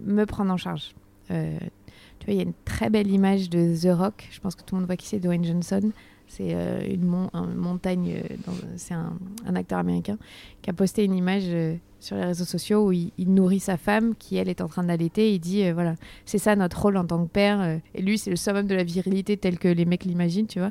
[0.00, 0.94] me prendre en charge.
[1.28, 4.28] Tu vois, il y a une très belle image de The Rock.
[4.32, 5.92] Je pense que tout le monde voit qui c'est, Dwayne Johnson.
[6.28, 9.12] C'est euh, une, mon- une montagne, euh, c'est un,
[9.46, 10.18] un acteur américain
[10.62, 13.76] qui a posté une image euh, sur les réseaux sociaux où il, il nourrit sa
[13.76, 15.32] femme qui, elle, est en train d'allaiter.
[15.34, 15.94] Il dit, voilà,
[16.26, 17.80] c'est ça notre rôle en tant que père.
[17.94, 20.70] et lui, c'est le summum de la virilité tel que les mecs l'imaginent, tu vois.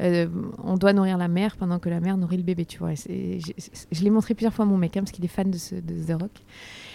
[0.00, 0.28] Euh,
[0.62, 2.92] on doit nourrir la mère pendant que la mère nourrit le bébé, tu vois.
[2.92, 3.52] Et c'est- Je,
[3.98, 5.74] je l'ai montré plusieurs fois à mon mec, hein, parce qu'il est fan de, ce,
[5.76, 6.32] de The Rock.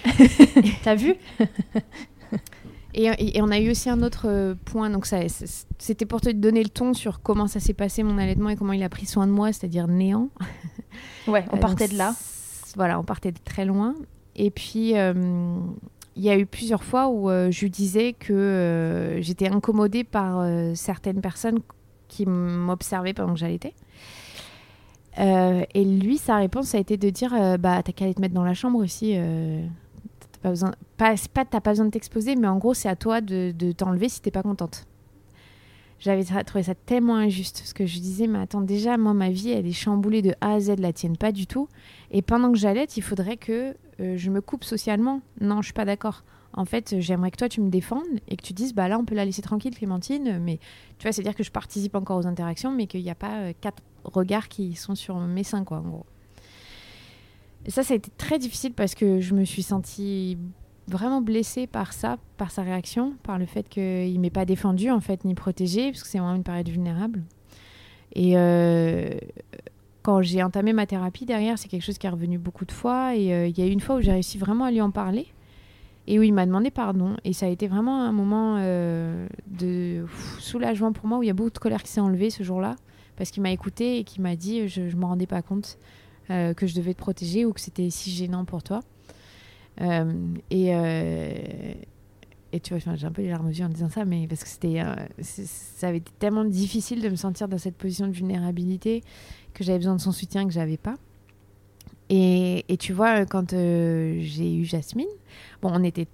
[0.84, 1.16] T'as vu?
[2.96, 5.18] Et, et- et on a eu aussi un autre euh, point, donc ça,
[5.80, 8.74] c'était pour te donner le ton sur comment ça s'est passé mon allaitement et comment
[8.74, 10.30] il a pris soin de moi, c'est-à-dire néant.
[11.28, 12.14] Ouais, on Euh, partait donc, de là.
[12.76, 13.96] Voilà, on partait de très loin.
[14.36, 15.14] Et puis, euh,
[16.16, 20.46] il y a eu plusieurs fois où euh, je disais que euh, j'étais incommodée par
[20.76, 21.60] certaines personnes
[22.10, 23.74] qui m'observaient pendant que j'allaitais.
[25.18, 28.44] Et lui, sa réponse a été de dire Bah, t'as qu'à aller te mettre dans
[28.44, 29.16] la chambre aussi.
[30.44, 32.96] Euh, pas besoin, pas, pas t'as pas besoin de t'exposer, mais en gros, c'est à
[32.96, 34.86] toi de, de t'enlever si t'es pas contente.
[36.04, 39.52] J'avais trouvé ça tellement injuste parce que je disais mais attends déjà moi ma vie
[39.52, 41.70] elle est chamboulée de A à Z la tienne pas du tout.
[42.12, 45.22] Et pendant que j'allaite il faudrait que euh, je me coupe socialement.
[45.40, 46.26] Non je suis pas d'accord.
[46.52, 49.06] En fait j'aimerais que toi tu me défendes et que tu dises bah là on
[49.06, 50.60] peut la laisser tranquille Clémentine mais
[50.98, 53.16] tu vois c'est à dire que je participe encore aux interactions mais qu'il n'y a
[53.16, 56.06] pas euh, quatre regards qui sont sur mes seins quoi en gros
[57.68, 60.38] ça ça a été très difficile parce que je me suis sentie
[60.88, 65.00] vraiment blessée par ça, par sa réaction, par le fait qu'il m'ait pas défendu en
[65.00, 67.24] fait ni protégé, parce que c'est vraiment une période vulnérable.
[68.16, 69.10] Et euh,
[70.02, 73.16] quand j'ai entamé ma thérapie derrière, c'est quelque chose qui est revenu beaucoup de fois.
[73.16, 74.92] Et euh, il y a eu une fois où j'ai réussi vraiment à lui en
[74.92, 75.28] parler
[76.06, 77.16] et où il m'a demandé pardon.
[77.24, 80.06] Et ça a été vraiment un moment euh, de
[80.40, 82.76] soulagement pour moi où il y a beaucoup de colère qui s'est enlevée ce jour-là
[83.16, 85.78] parce qu'il m'a écouté et qu'il m'a dit je ne m'en rendais pas compte
[86.30, 88.82] euh, que je devais te protéger ou que c'était si gênant pour toi.
[89.82, 90.12] Euh,
[90.50, 91.74] et, euh,
[92.52, 94.44] et tu vois, j'ai un peu les larmes aux yeux en disant ça, mais parce
[94.44, 94.82] que c'était,
[95.22, 99.04] ça avait été tellement difficile de me sentir dans cette position de vulnérabilité
[99.54, 100.96] que j'avais besoin de son soutien que j'avais pas.
[102.10, 105.08] Et, et tu vois, quand j'ai eu Jasmine,
[105.62, 106.08] bon, on était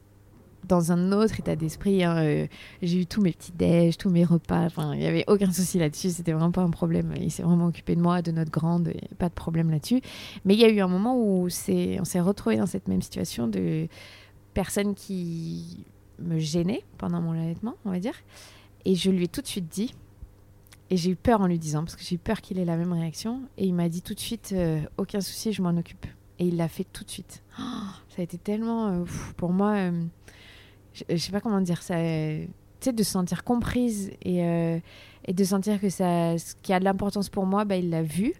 [0.70, 2.03] dans un autre état d'esprit.
[2.03, 2.47] hein, euh,
[2.82, 4.70] j'ai eu tous mes petits déj, tous mes repas.
[4.93, 6.11] Il n'y avait aucun souci là-dessus.
[6.11, 7.13] C'était vraiment pas un problème.
[7.20, 8.93] Il s'est vraiment occupé de moi, de notre grande.
[9.17, 10.01] Pas de problème là-dessus.
[10.45, 13.47] Mais il y a eu un moment où on s'est retrouvé dans cette même situation
[13.47, 13.88] de
[14.53, 15.86] personnes qui
[16.20, 18.15] me gênaient pendant mon allaitement, on va dire.
[18.86, 19.93] Et je lui ai tout de suite dit.
[20.91, 22.76] Et j'ai eu peur en lui disant, parce que j'ai eu peur qu'il ait la
[22.78, 23.41] même réaction.
[23.57, 26.07] Et il m'a dit tout de suite, euh, aucun souci, je m'en occupe.
[26.39, 27.43] Et il l'a fait tout de suite.
[27.59, 27.63] Oh,
[28.09, 29.03] ça a été tellement, euh,
[29.38, 30.03] pour moi, euh,
[31.10, 31.95] je, sais pas comment dire ça.
[31.95, 32.45] euh,
[32.80, 34.80] tu sais, de se sentir comprise et, euh,
[35.26, 38.04] et de sentir que ça, ce qui a de l'importance pour moi, bah, il l'a
[38.04, 38.34] vu.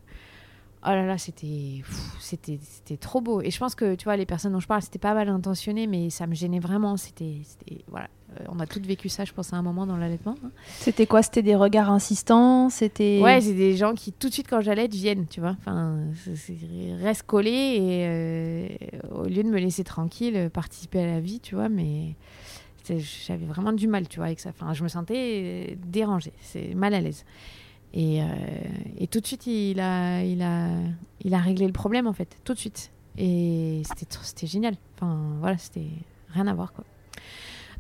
[0.86, 1.82] Oh là là, c'était,
[2.22, 3.42] c'était, c'était trop beau.
[3.42, 5.88] Et je pense que, tu vois, les personnes dont je parle, c'était pas mal intentionné,
[5.88, 6.96] mais ça me gênait vraiment.
[6.96, 8.08] C'était, c'était voilà.
[8.40, 10.36] Euh, on a toutes vécu ça, je pense, à un moment dans l'allaitement.
[10.42, 10.52] hein.
[10.78, 11.22] C'était quoi?
[11.22, 12.70] C'était des regards insistants?
[12.70, 13.20] C'était.
[13.22, 15.58] Ouais, c'est des gens qui, tout de suite, quand j'allaite, viennent, tu vois.
[15.60, 15.98] Enfin,
[17.02, 18.68] restent collés et euh,
[19.12, 22.16] au lieu de me laisser tranquille, participer à la vie, tu vois, mais
[22.98, 24.50] j'avais vraiment du mal, tu vois, avec ça.
[24.50, 27.26] Enfin, je me sentais dérangée, c'est mal à l'aise.
[27.94, 28.26] Et, euh,
[28.98, 30.70] et tout de suite, il a, il, a,
[31.22, 32.92] il a réglé le problème, en fait, tout de suite.
[33.18, 33.82] Et
[34.24, 34.76] c'était génial.
[34.96, 35.88] Enfin, voilà, c'était
[36.30, 36.86] rien à voir quoi.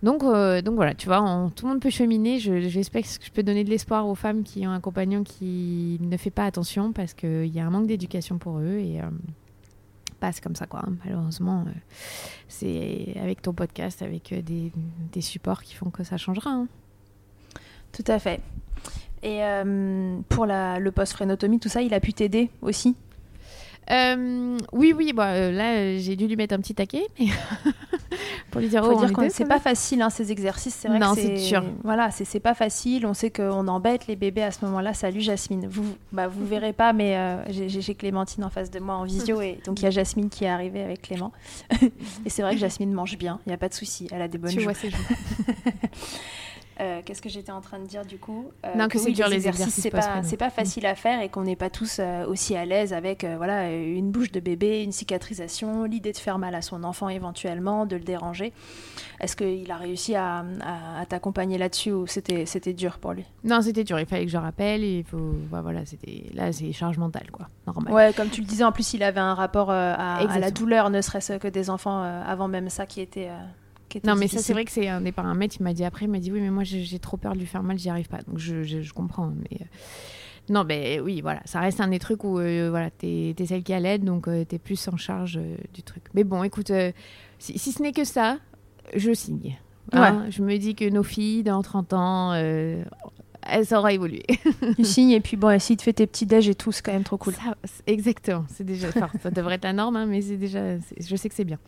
[0.02, 1.20] Donc, euh, donc voilà, tu vois,
[1.56, 2.40] tout le monde peut cheminer.
[2.40, 6.18] J'espère que je peux donner de l'espoir aux femmes qui ont un compagnon qui ne
[6.18, 9.10] fait pas attention parce qu'il y a un manque d'éducation pour eux et euh,
[10.20, 10.84] passe comme ça quoi.
[11.04, 11.72] Malheureusement, euh,
[12.48, 14.72] c'est avec ton podcast, avec des,
[15.12, 16.52] des, supports qui font que ça changera.
[16.52, 16.68] Hein.
[17.92, 18.42] Tout à fait.
[19.22, 19.42] Et
[20.30, 22.96] pour la, le post-frénotomie, tout ça, il a pu t'aider aussi?
[23.92, 27.08] Euh, oui, oui, bah, euh, là, j'ai dû lui mettre un petit taquet
[28.52, 28.84] pour lui dire.
[28.84, 30.76] Faut oh, dire que c'est pas facile hein, ces exercices.
[30.76, 31.64] C'est vrai non, c'est dur.
[31.84, 33.06] Voilà, c'est pas facile.
[33.06, 34.94] On sait qu'on embête les bébés à ce moment-là.
[34.94, 35.68] Salut Jasmine.
[35.68, 39.42] Vous, bah, vous verrez pas, mais euh, j'ai Clémentine en face de moi en visio
[39.42, 41.32] et donc il y a Jasmine qui est arrivée avec Clément.
[42.26, 43.40] et c'est vrai que Jasmine mange bien.
[43.48, 44.08] Il y a pas de souci.
[44.12, 44.52] Elle a des bonnes.
[44.52, 44.90] Tu vois, c'est
[46.80, 48.52] Euh, qu'est-ce que j'étais en train de dire du coup?
[48.66, 49.84] Euh, Non, que, c'est dur les exercices.
[49.84, 52.94] c'est pas, pas facile à faire et qu'on n'est pas tous euh, aussi à l'aise
[52.94, 57.10] avec voilà une bouche de bébé, une cicatrisation, l'idée de faire mal à son enfant
[57.10, 58.54] éventuellement, de le déranger.
[59.20, 60.46] Est-ce qu'il a réussi à,
[61.10, 63.26] t'accompagner là-dessus ou c'était c'était dur pour lui?
[63.44, 64.00] Non, c'était dur.
[64.00, 64.84] Il fallait que je rappelle.
[64.84, 67.94] il faut bah, voilà, c'était là c'est charge mentale quoi, normal.
[67.94, 70.90] Ouais, comme tu le disais, en plus il avait un rapport à, à, la douleur,
[70.90, 73.30] ne serait-ce que des enfants avant même ça qui était
[74.04, 75.56] non, mais ça, c'est vrai que c'est un des paramètres.
[75.60, 77.46] Il m'a dit après, il m'a dit oui, mais moi, j'ai trop peur de lui
[77.46, 78.20] faire mal, j'y arrive pas.
[78.28, 79.28] Donc, je, je, comprends.
[79.28, 79.58] Mais.
[79.62, 79.66] Euh,
[80.50, 83.64] non, ben oui, voilà, ça reste un des trucs où euh, voilà, t'es es celle
[83.64, 85.40] qui a l'aide, donc euh, t'es plus en charge
[85.74, 86.04] du truc.
[86.14, 86.72] Mais bon, écoute,
[87.38, 88.38] si, ce n'est que ça,
[88.96, 89.58] je signe.
[89.92, 90.26] Hein.
[90.30, 94.24] Je me dis que nos filles, dans 30 ans, elles auront évolué.
[94.76, 96.94] tu signes, et puis bon, si tu fais tes petits déj et tout, c'est quand
[96.94, 97.36] même trop cool.
[97.86, 98.90] exactement, c'est déjà.
[98.92, 100.78] ça devrait être la norme, hein, mais c'est déjà.
[100.78, 101.60] Je sais que c'est bien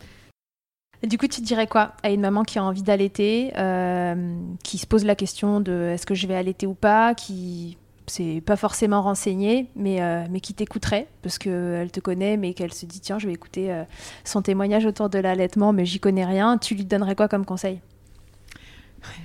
[1.02, 4.86] du coup, tu dirais quoi à une maman qui a envie d'allaiter, euh, qui se
[4.86, 7.76] pose la question de est-ce que je vais allaiter ou pas, qui
[8.06, 12.72] c'est pas forcément renseignée, mais, euh, mais qui t'écouterait parce qu'elle te connaît, mais qu'elle
[12.72, 13.84] se dit tiens, je vais écouter euh,
[14.24, 16.58] son témoignage autour de l'allaitement, mais j'y connais rien.
[16.58, 17.80] Tu lui donnerais quoi comme conseil?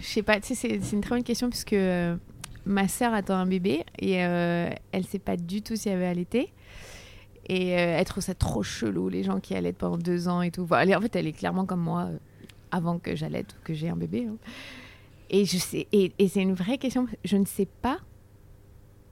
[0.02, 1.76] Je sais pas, c'est une très bonne question puisque
[2.66, 6.52] ma sœur attend un bébé et elle sait pas du tout si elle va allaiter.
[7.48, 10.52] Et euh, elle trouve ça trop chelou, les gens qui allaitent pendant deux ans et
[10.52, 10.68] tout.
[10.70, 12.18] en fait, elle est clairement comme moi euh,
[12.72, 14.28] avant que j'allaite ou que j'ai un bébé.
[14.30, 14.36] Hein.
[15.30, 17.08] Et, je sais, et, c'est une vraie question.
[17.24, 18.00] Je ne sais pas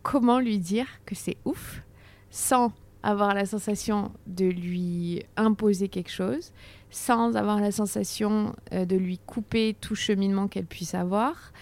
[0.04, 1.82] comment lui dire que c'est ouf
[2.30, 2.74] sans
[3.04, 6.52] avoir la sensation de lui imposer quelque chose,
[6.90, 11.54] sans avoir la sensation euh, de lui couper tout cheminement qu'elle puisse avoir.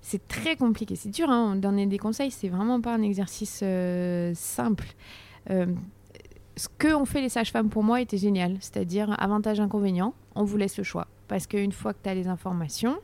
[0.00, 3.62] C'est très compliqué, c'est dur, hein, donner des conseils, c'est vraiment pas un exercice
[4.34, 4.86] simple
[6.56, 8.56] ce que ont fait les sages-femmes pour moi était génial.
[8.60, 11.06] C'est-à-dire, avantage, inconvénient, on vous laisse le choix.
[11.28, 12.98] Parce qu'une fois que tu as les informations,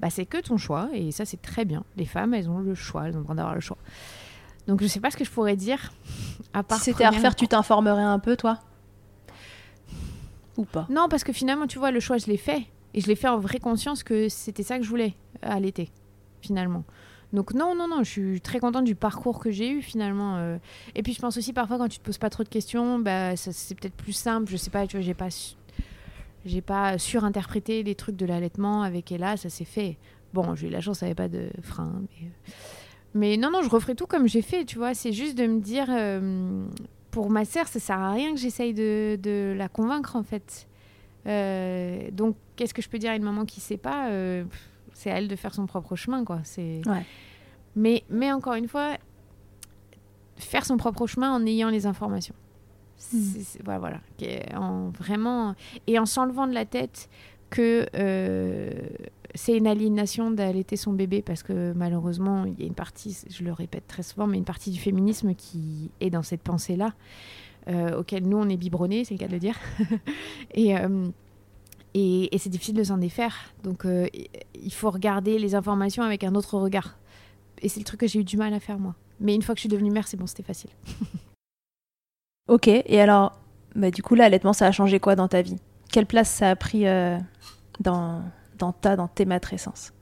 [0.00, 0.88] bah, c'est que ton choix.
[0.92, 1.84] Et ça, c'est très bien.
[1.96, 3.06] Les femmes, elles ont le choix.
[3.08, 3.78] Elles ont le droit d'avoir le choix.
[4.66, 5.92] Donc, je ne sais pas ce que je pourrais dire.
[6.52, 8.60] À part si c'était à refaire, tu t'informerais un peu, toi?
[10.56, 10.86] Ou pas?
[10.88, 12.64] Non, parce que finalement, tu vois, le choix, je l'ai fait.
[12.94, 15.90] Et je l'ai fait en vraie conscience que c'était ça que je voulais à l'été,
[16.40, 16.84] finalement.
[17.34, 20.36] Donc non, non, non, je suis très contente du parcours que j'ai eu finalement.
[20.36, 20.56] Euh.
[20.94, 23.36] Et puis je pense aussi parfois quand tu te poses pas trop de questions, bah,
[23.36, 24.48] c'est peut-être plus simple.
[24.48, 25.28] Je sais pas, tu vois, j'ai pas,
[26.46, 29.98] j'ai pas surinterprété les trucs de l'allaitement avec Ella, ça s'est fait.
[30.32, 32.02] Bon, j'ai eu la chance, ça avait pas de frein.
[33.14, 33.40] Mais, euh.
[33.40, 34.94] non, non, je referai tout comme j'ai fait, tu vois.
[34.94, 36.64] C'est juste de me dire, euh,
[37.10, 40.68] pour ma sœur, ça sert à rien que j'essaye de, de, la convaincre en fait.
[42.12, 44.08] donc, qu'est-ce que je peux dire à une maman qui sait pas
[45.04, 46.40] c'est à elle de faire son propre chemin, quoi.
[46.44, 46.80] C'est.
[47.76, 48.96] Mais, mais encore une fois,
[50.36, 52.34] faire son propre chemin en ayant les informations.
[53.12, 53.18] Hmm.
[53.64, 54.00] voilà,
[54.54, 55.54] En, vraiment.
[55.86, 57.10] Et en s'enlevant de la tête
[57.50, 58.70] que euh,
[59.34, 63.44] c'est une aliénation d'allaiter son bébé parce que malheureusement, il y a une partie, je
[63.44, 66.94] le répète très souvent, mais une partie du féminisme qui est dans cette pensée-là,
[67.68, 69.58] euh, auquel nous, on est biberonnés, c'est le cas de le dire.
[70.54, 70.78] et.
[70.78, 71.10] Euh,
[71.94, 73.34] et, c'est difficile de s'en défaire.
[73.62, 74.08] Donc, euh,
[74.54, 76.98] il faut regarder les informations avec un autre regard.
[77.62, 78.96] Et c'est le truc que j'ai eu du mal à faire, moi.
[79.20, 80.70] Mais une fois que je suis devenue mère, c'est bon, c'était facile.
[82.48, 83.38] ok, et alors,
[83.76, 85.56] bah, du coup, l'allaitement, ça a changé quoi dans ta vie?
[85.92, 87.16] Quelle place ça a pris euh,
[87.78, 88.24] dans,
[88.58, 89.92] dans ta, dans tes matrescences?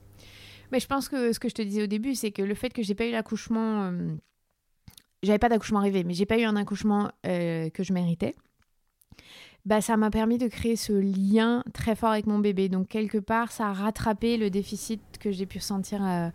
[0.71, 2.71] Mais je pense que ce que je te disais au début, c'est que le fait
[2.71, 4.15] que j'ai pas eu l'accouchement, euh,
[5.21, 8.35] j'avais pas d'accouchement arrivé, mais j'ai pas eu un accouchement que je méritais
[9.65, 12.67] bah, ça m'a permis de créer ce lien très fort avec mon bébé.
[12.67, 16.31] Donc, quelque part, ça a rattrapé le déficit que j'ai pu ressentir à,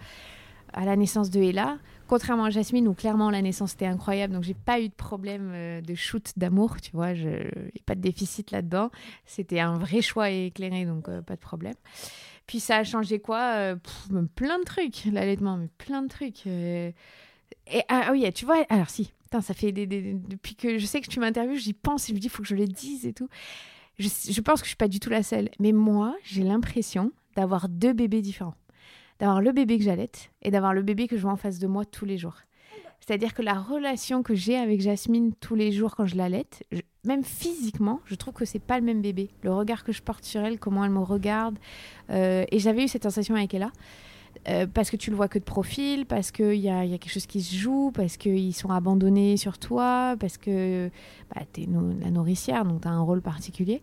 [0.75, 1.79] la naissance de Ella.
[2.07, 5.51] Contrairement à Jasmine, où clairement la naissance était incroyable, donc j'ai pas eu de problème
[5.53, 8.91] euh, de shoot d'amour, tu vois, je a pas de déficit là-dedans.
[9.27, 11.75] C'était un vrai choix éclairé, donc euh, pas de problème.
[12.47, 13.77] Puis ça a changé quoi euh,
[14.37, 16.47] Plein de trucs, l'allaitement, mais plein de trucs.
[16.47, 16.95] Et
[17.89, 21.21] ah oui, tu vois, alors si, ça fait des, depuis que je sais que tu
[21.21, 23.29] m'interviews, j'y pense et je me dis, il faut que je le dise et tout.
[23.99, 27.69] je, pense que je suis pas du tout la seule, mais moi, j'ai l'impression d'avoir
[27.69, 28.55] deux bébés différents.
[29.21, 31.67] D'avoir le bébé que j'allaite et d'avoir le bébé que je vois en face de
[31.67, 32.37] moi tous les jours.
[33.01, 36.65] C'est-à-dire que la relation que j'ai avec Jasmine tous les jours quand je l'allaite,
[37.05, 39.31] même physiquement, je trouve que c'est pas le même bébé.
[39.43, 41.59] Le regard que je porte sur elle, comment elle me regarde.
[42.11, 43.73] euh, et j'avais eu cette sensation avec Ella.
[44.49, 46.99] Euh, parce que tu le vois que de profil, parce qu'il y a, y a
[46.99, 50.91] quelque chose qui se joue, parce qu'ils sont abandonnés sur toi, parce que
[51.35, 51.69] bah, tu es
[52.01, 53.83] la nourricière, donc tu as un rôle particulier.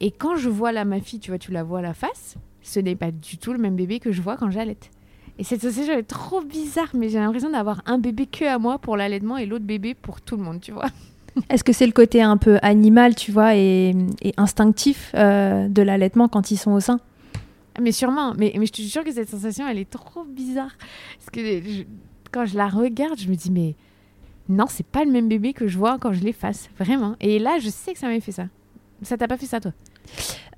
[0.00, 2.36] Et quand je vois là ma fille, tu vois, tu la vois à la face,
[2.62, 4.90] ce n'est pas du tout le même bébé que je vois quand j'allaite.
[5.38, 8.78] Et cette sensation est trop bizarre, mais j'ai l'impression d'avoir un bébé que à moi
[8.78, 10.88] pour l'allaitement et l'autre bébé pour tout le monde, tu vois.
[11.48, 15.82] Est-ce que c'est le côté un peu animal, tu vois, et, et instinctif euh, de
[15.82, 17.00] l'allaitement quand ils sont au sein?
[17.82, 20.72] Mais sûrement, mais, mais je te jure que cette sensation, elle est trop bizarre.
[21.18, 21.84] Parce que
[22.30, 23.74] quand je la regarde, je me dis, mais
[24.48, 27.16] non, c'est pas le même bébé que je vois quand je l'efface, vraiment.
[27.20, 28.44] Et là, je sais que ça m'a fait ça.
[29.02, 29.72] Ça t'a pas fait ça, toi?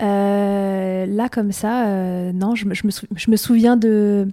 [0.02, 4.28] Euh, Là, comme ça, euh, non, je me, je me souviens de,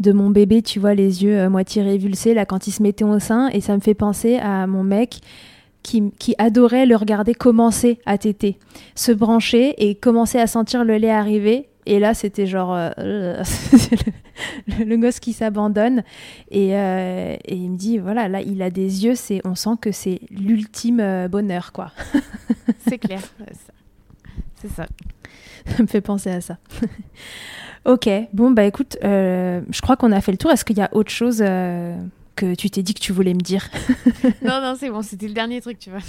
[0.00, 3.04] de mon bébé, tu vois, les yeux euh, moitié révulsés, là, quand il se mettait
[3.04, 5.20] au sein, et ça me fait penser à mon mec
[5.82, 8.58] qui, qui adorait le regarder commencer à téter,
[8.94, 11.68] se brancher et commencer à sentir le lait arriver.
[11.86, 12.90] Et là, c'était genre euh,
[14.66, 16.02] le, le gosse qui s'abandonne.
[16.50, 19.76] Et, euh, et il me dit, voilà, là, il a des yeux, c'est, on sent
[19.80, 21.92] que c'est l'ultime euh, bonheur, quoi.
[22.86, 23.20] C'est clair.
[24.56, 24.86] c'est ça.
[25.66, 26.58] Ça me fait penser à ça.
[27.86, 30.50] ok, bon, bah écoute, euh, je crois qu'on a fait le tour.
[30.50, 33.70] Est-ce qu'il y a autre chose que tu t'es dit que tu voulais me dire?
[34.42, 36.00] Non, non, c'est bon, c'était le dernier truc, tu vois.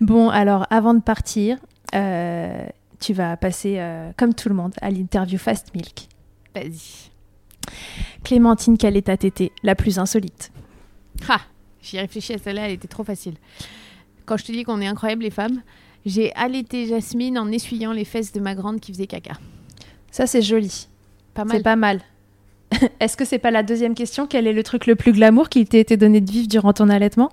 [0.00, 1.58] Bon, alors avant de partir,
[1.94, 2.66] euh,
[3.00, 6.08] tu vas passer, euh, comme tout le monde, à l'interview Fast Milk.
[6.54, 7.10] Vas-y.
[8.24, 10.50] Clémentine, quelle est ta tétée la plus insolite?
[11.28, 11.40] Ha
[11.82, 13.34] J'y réfléchis à celle-là, elle était trop facile.
[14.26, 15.62] Quand je te dis qu'on est incroyables les femmes,
[16.04, 19.32] j'ai allaité Jasmine en essuyant les fesses de ma grande qui faisait caca.
[20.10, 20.88] Ça, c'est joli.
[21.34, 21.62] Pas C'est mal.
[21.62, 22.00] pas mal.
[23.00, 24.26] Est-ce que c'est pas la deuxième question?
[24.26, 26.88] Quel est le truc le plus glamour qui t'a été donné de vivre durant ton
[26.88, 27.30] allaitement?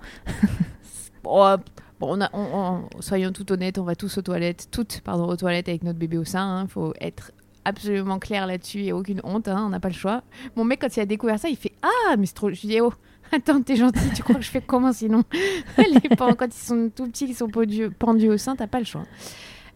[1.26, 1.58] Euh,
[2.00, 5.28] bon, on a- on- on- soyons tout honnêtes, on va tous aux toilettes, toutes pardon,
[5.28, 6.64] aux toilettes avec notre bébé au sein.
[6.64, 7.32] Il faut être
[7.66, 10.22] absolument clair là-dessus et aucune honte, hein, on n'a pas le choix.
[10.56, 12.50] Mon mec, quand il a découvert ça, il fait Ah, mais c'est trop.
[12.50, 12.94] Je lui dis Oh,
[13.32, 15.24] attends, t'es gentil, tu crois que je fais comment sinon
[15.78, 18.80] Les parents, quand ils sont tout petits, ils sont pendus, pendus au sein, t'as pas
[18.80, 19.04] le choix.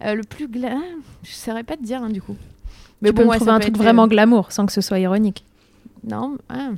[0.03, 0.78] Euh, le plus gla...
[1.24, 2.36] Je saurais pas te dire, hein, du coup.
[3.03, 4.99] Tu peux me ouais, trouver un truc être, euh, vraiment glamour sans que ce soit
[4.99, 5.43] ironique.
[6.07, 6.38] Non.
[6.49, 6.69] ah.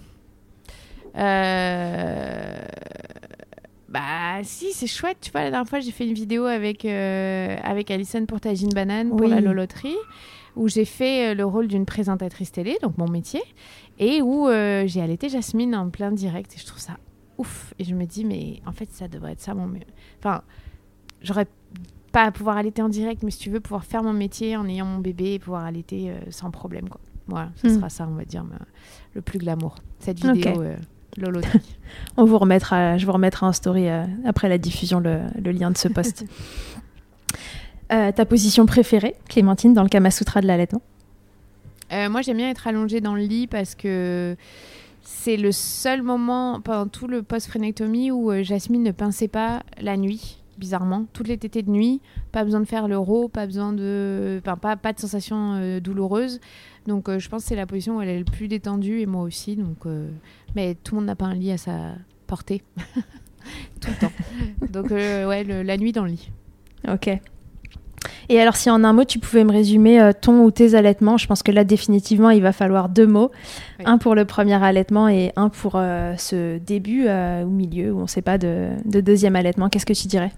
[1.15, 2.57] Euh,
[3.93, 5.17] Bah si, c'est chouette.
[5.21, 8.69] Tu vois, la dernière fois, j'ai fait une vidéo avec, euh, avec Alison pour Tagine
[8.73, 9.29] Banane pour Oui.
[9.29, 9.95] la loloterie,
[10.55, 13.41] où j'ai fait euh, le rôle d'une présentatrice télé, donc mon métier,
[13.99, 16.53] et où euh, j'ai allaité Jasmine en plein direct.
[16.55, 16.97] Et je trouve ça
[17.37, 17.73] ouf.
[17.77, 19.71] Et je me dis, mais en fait, ça devrait être ça mon...
[20.19, 20.41] Enfin,
[21.21, 21.47] j'aurais
[22.11, 24.67] pas à pouvoir allaiter en direct, mais si tu veux, pouvoir faire mon métier en
[24.67, 26.99] ayant mon bébé et pouvoir allaiter euh, sans problème, quoi.
[27.27, 27.75] Voilà, ce Mm.
[27.75, 28.43] sera ça, on va dire,
[29.13, 29.75] le plus glamour.
[29.99, 30.61] Cette vidéo
[31.17, 31.77] loloterie.
[32.17, 35.71] On vous remettra, je vous remettrai en story euh, après la diffusion le, le lien
[35.71, 36.25] de ce post.
[37.91, 40.81] Euh, ta position préférée, Clémentine, dans le Kama Sutra de l'allaitement?
[41.91, 44.35] Euh, moi, j'aime bien être allongée dans le lit parce que
[45.03, 49.97] c'est le seul moment pendant tout le post-phrénectomie où euh, Jasmine ne pinçait pas la
[49.97, 51.05] nuit, bizarrement.
[51.13, 52.01] Toutes les tétées de nuit,
[52.31, 54.39] pas besoin de faire l'euro, pas besoin de.
[54.43, 56.39] Enfin, pas, pas de sensation douloureuse.
[56.87, 59.05] Donc, euh, je pense que c'est la position où elle est le plus détendue et
[59.05, 59.55] moi aussi.
[59.55, 60.09] Donc, euh,
[60.55, 61.93] Mais tout le monde n'a pas un lit à sa
[62.27, 62.61] portée.
[63.81, 64.11] tout le temps.
[64.71, 66.29] Donc, euh, ouais, le- la nuit dans le lit.
[66.91, 67.09] Ok.
[68.29, 71.25] Et alors, si en un mot, tu pouvais me résumer ton ou tes allaitements, je
[71.27, 73.31] pense que là, définitivement, il va falloir deux mots.
[73.79, 73.85] Oui.
[73.87, 78.07] Un pour le premier allaitement et un pour ce début ou milieu, où on ne
[78.07, 79.69] sait pas, de, de deuxième allaitement.
[79.69, 80.31] Qu'est-ce que tu dirais?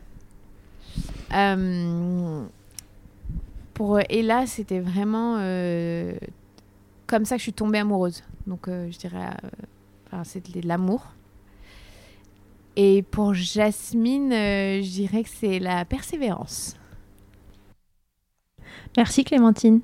[3.76, 6.14] Pour euh, Ella, c'était vraiment euh,
[7.06, 8.24] comme ça que je suis tombée amoureuse.
[8.48, 9.28] Donc, euh, je dirais,
[10.08, 11.04] enfin, c'était de l'amour.
[12.76, 16.76] Et pour Jasmine, je dirais que c'est la persévérance.
[18.98, 19.80] Merci, Clémentine.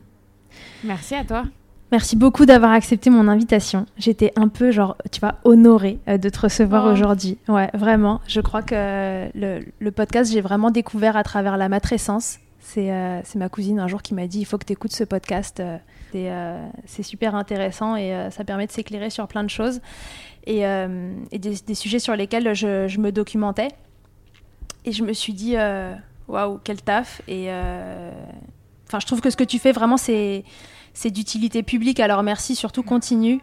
[0.83, 1.43] Merci à toi.
[1.91, 3.85] Merci beaucoup d'avoir accepté mon invitation.
[3.97, 6.91] J'étais un peu, genre, tu vois, honorée de te recevoir Oh.
[6.91, 7.37] aujourd'hui.
[7.47, 8.21] Ouais, vraiment.
[8.27, 12.39] Je crois que le, le podcast, j'ai vraiment découvert à travers la matrescence.
[12.63, 15.03] C'est euh, ma cousine un jour qui m'a dit il faut que tu écoutes ce
[15.03, 15.59] podcast.
[15.59, 15.77] euh,
[16.13, 16.69] C'est euh,
[17.01, 19.81] super intéressant et euh, ça permet de s'éclairer sur plein de choses
[20.45, 23.69] et, euh, des, sujets sur lesquels je, je me documentais.
[24.85, 25.55] Et je me suis dit
[26.27, 27.21] waouh, quel taf.
[27.27, 27.49] Et
[28.87, 30.43] enfin, je trouve que ce que tu fais vraiment, c'est
[30.93, 31.99] c'est d'utilité publique.
[31.99, 33.41] Alors merci, surtout continue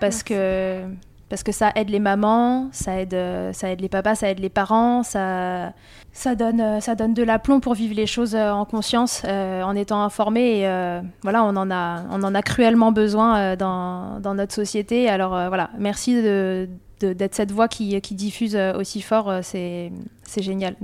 [0.00, 0.84] parce que
[1.28, 3.16] parce que ça aide les mamans, ça aide,
[3.52, 5.72] ça aide les papas, ça aide les parents, ça,
[6.16, 10.60] ça donne, ça donne de l'aplomb pour vivre les choses en conscience, en étant informé.
[10.60, 15.08] Et voilà, on en a, on en a cruellement besoin dans, dans notre société.
[15.08, 16.68] Alors voilà, merci de
[17.00, 19.92] d'être cette voix qui, qui, diffuse euh, aussi fort, euh, c'est
[20.36, 20.76] génial.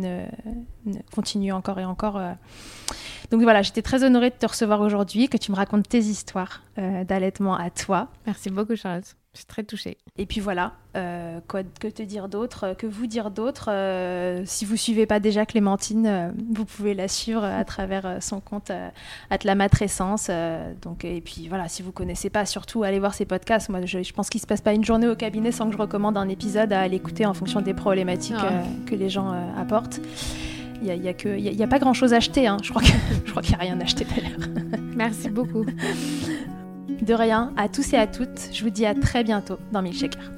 [1.14, 2.16] Continue encore et encore.
[2.16, 2.32] Euh.
[3.30, 6.62] Donc voilà, j'étais très honorée de te recevoir aujourd'hui, que tu me racontes tes histoires
[6.76, 8.08] d'allaitement à toi.
[8.26, 9.21] Merci beaucoup, Charlotte.
[9.32, 9.96] Je suis très touchée.
[10.18, 14.42] Et puis voilà, euh, quoi, que te dire d'autre euh, Que vous dire d'autre euh,
[14.44, 19.36] Si vous suivez pas déjà Clémentine, vous pouvez la suivre à travers son compte à
[19.42, 20.30] la matrescence.
[20.82, 23.70] donc, et puis voilà, si vous connaissez pas, surtout allez voir ses podcasts.
[23.70, 26.18] Moi, je, pense qu'il se passe pas une journée au cabinet sans que je recommande
[26.18, 28.62] un épisode à l'écouter en fonction des problématiques ah.
[28.84, 29.98] que les gens apportent.
[30.82, 32.46] Il n'y a, a, a, pas grand chose à acheter.
[32.46, 32.58] Hein.
[32.62, 32.82] Je crois
[33.42, 34.48] qu'il n'y a rien à acheter d'ailleurs.
[34.94, 35.64] Merci beaucoup.
[37.02, 40.30] De rien, à tous et à toutes, je vous dis à très bientôt dans Milkshaker.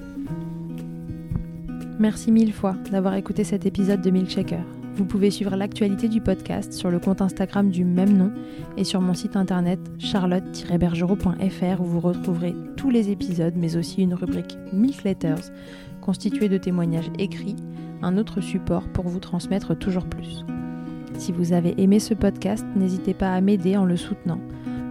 [1.99, 4.65] Merci mille fois d'avoir écouté cet épisode de Milkshaker.
[4.95, 8.33] Vous pouvez suivre l'actualité du podcast sur le compte Instagram du même nom
[8.79, 14.15] et sur mon site internet charlotte-bergerot.fr où vous retrouverez tous les épisodes mais aussi une
[14.15, 15.51] rubrique Milk Letters
[16.01, 17.57] constituée de témoignages écrits,
[18.01, 20.47] un autre support pour vous transmettre toujours plus.
[21.19, 24.41] Si vous avez aimé ce podcast, n'hésitez pas à m'aider en le soutenant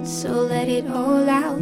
[0.00, 1.60] It, so let it all out.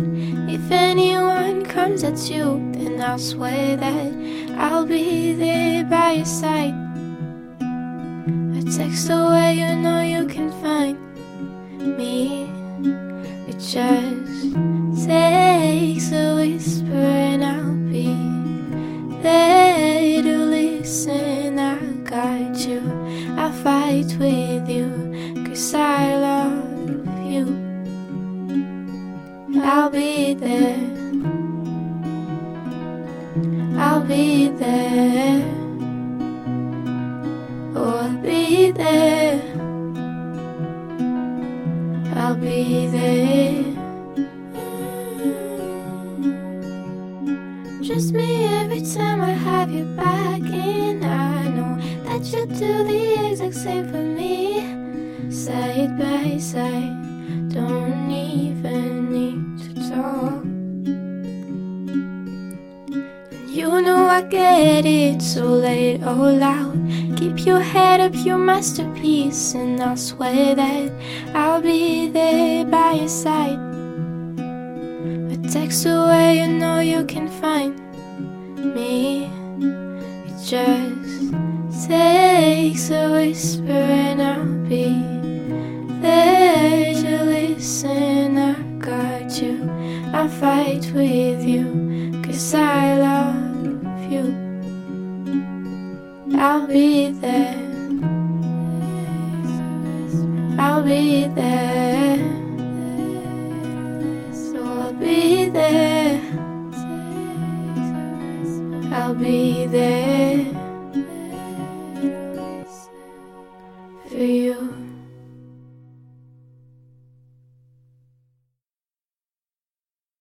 [0.49, 4.13] If anyone comes at you, then I'll swear that
[4.57, 6.75] I'll be there by your side.
[7.61, 10.01] A text away, you know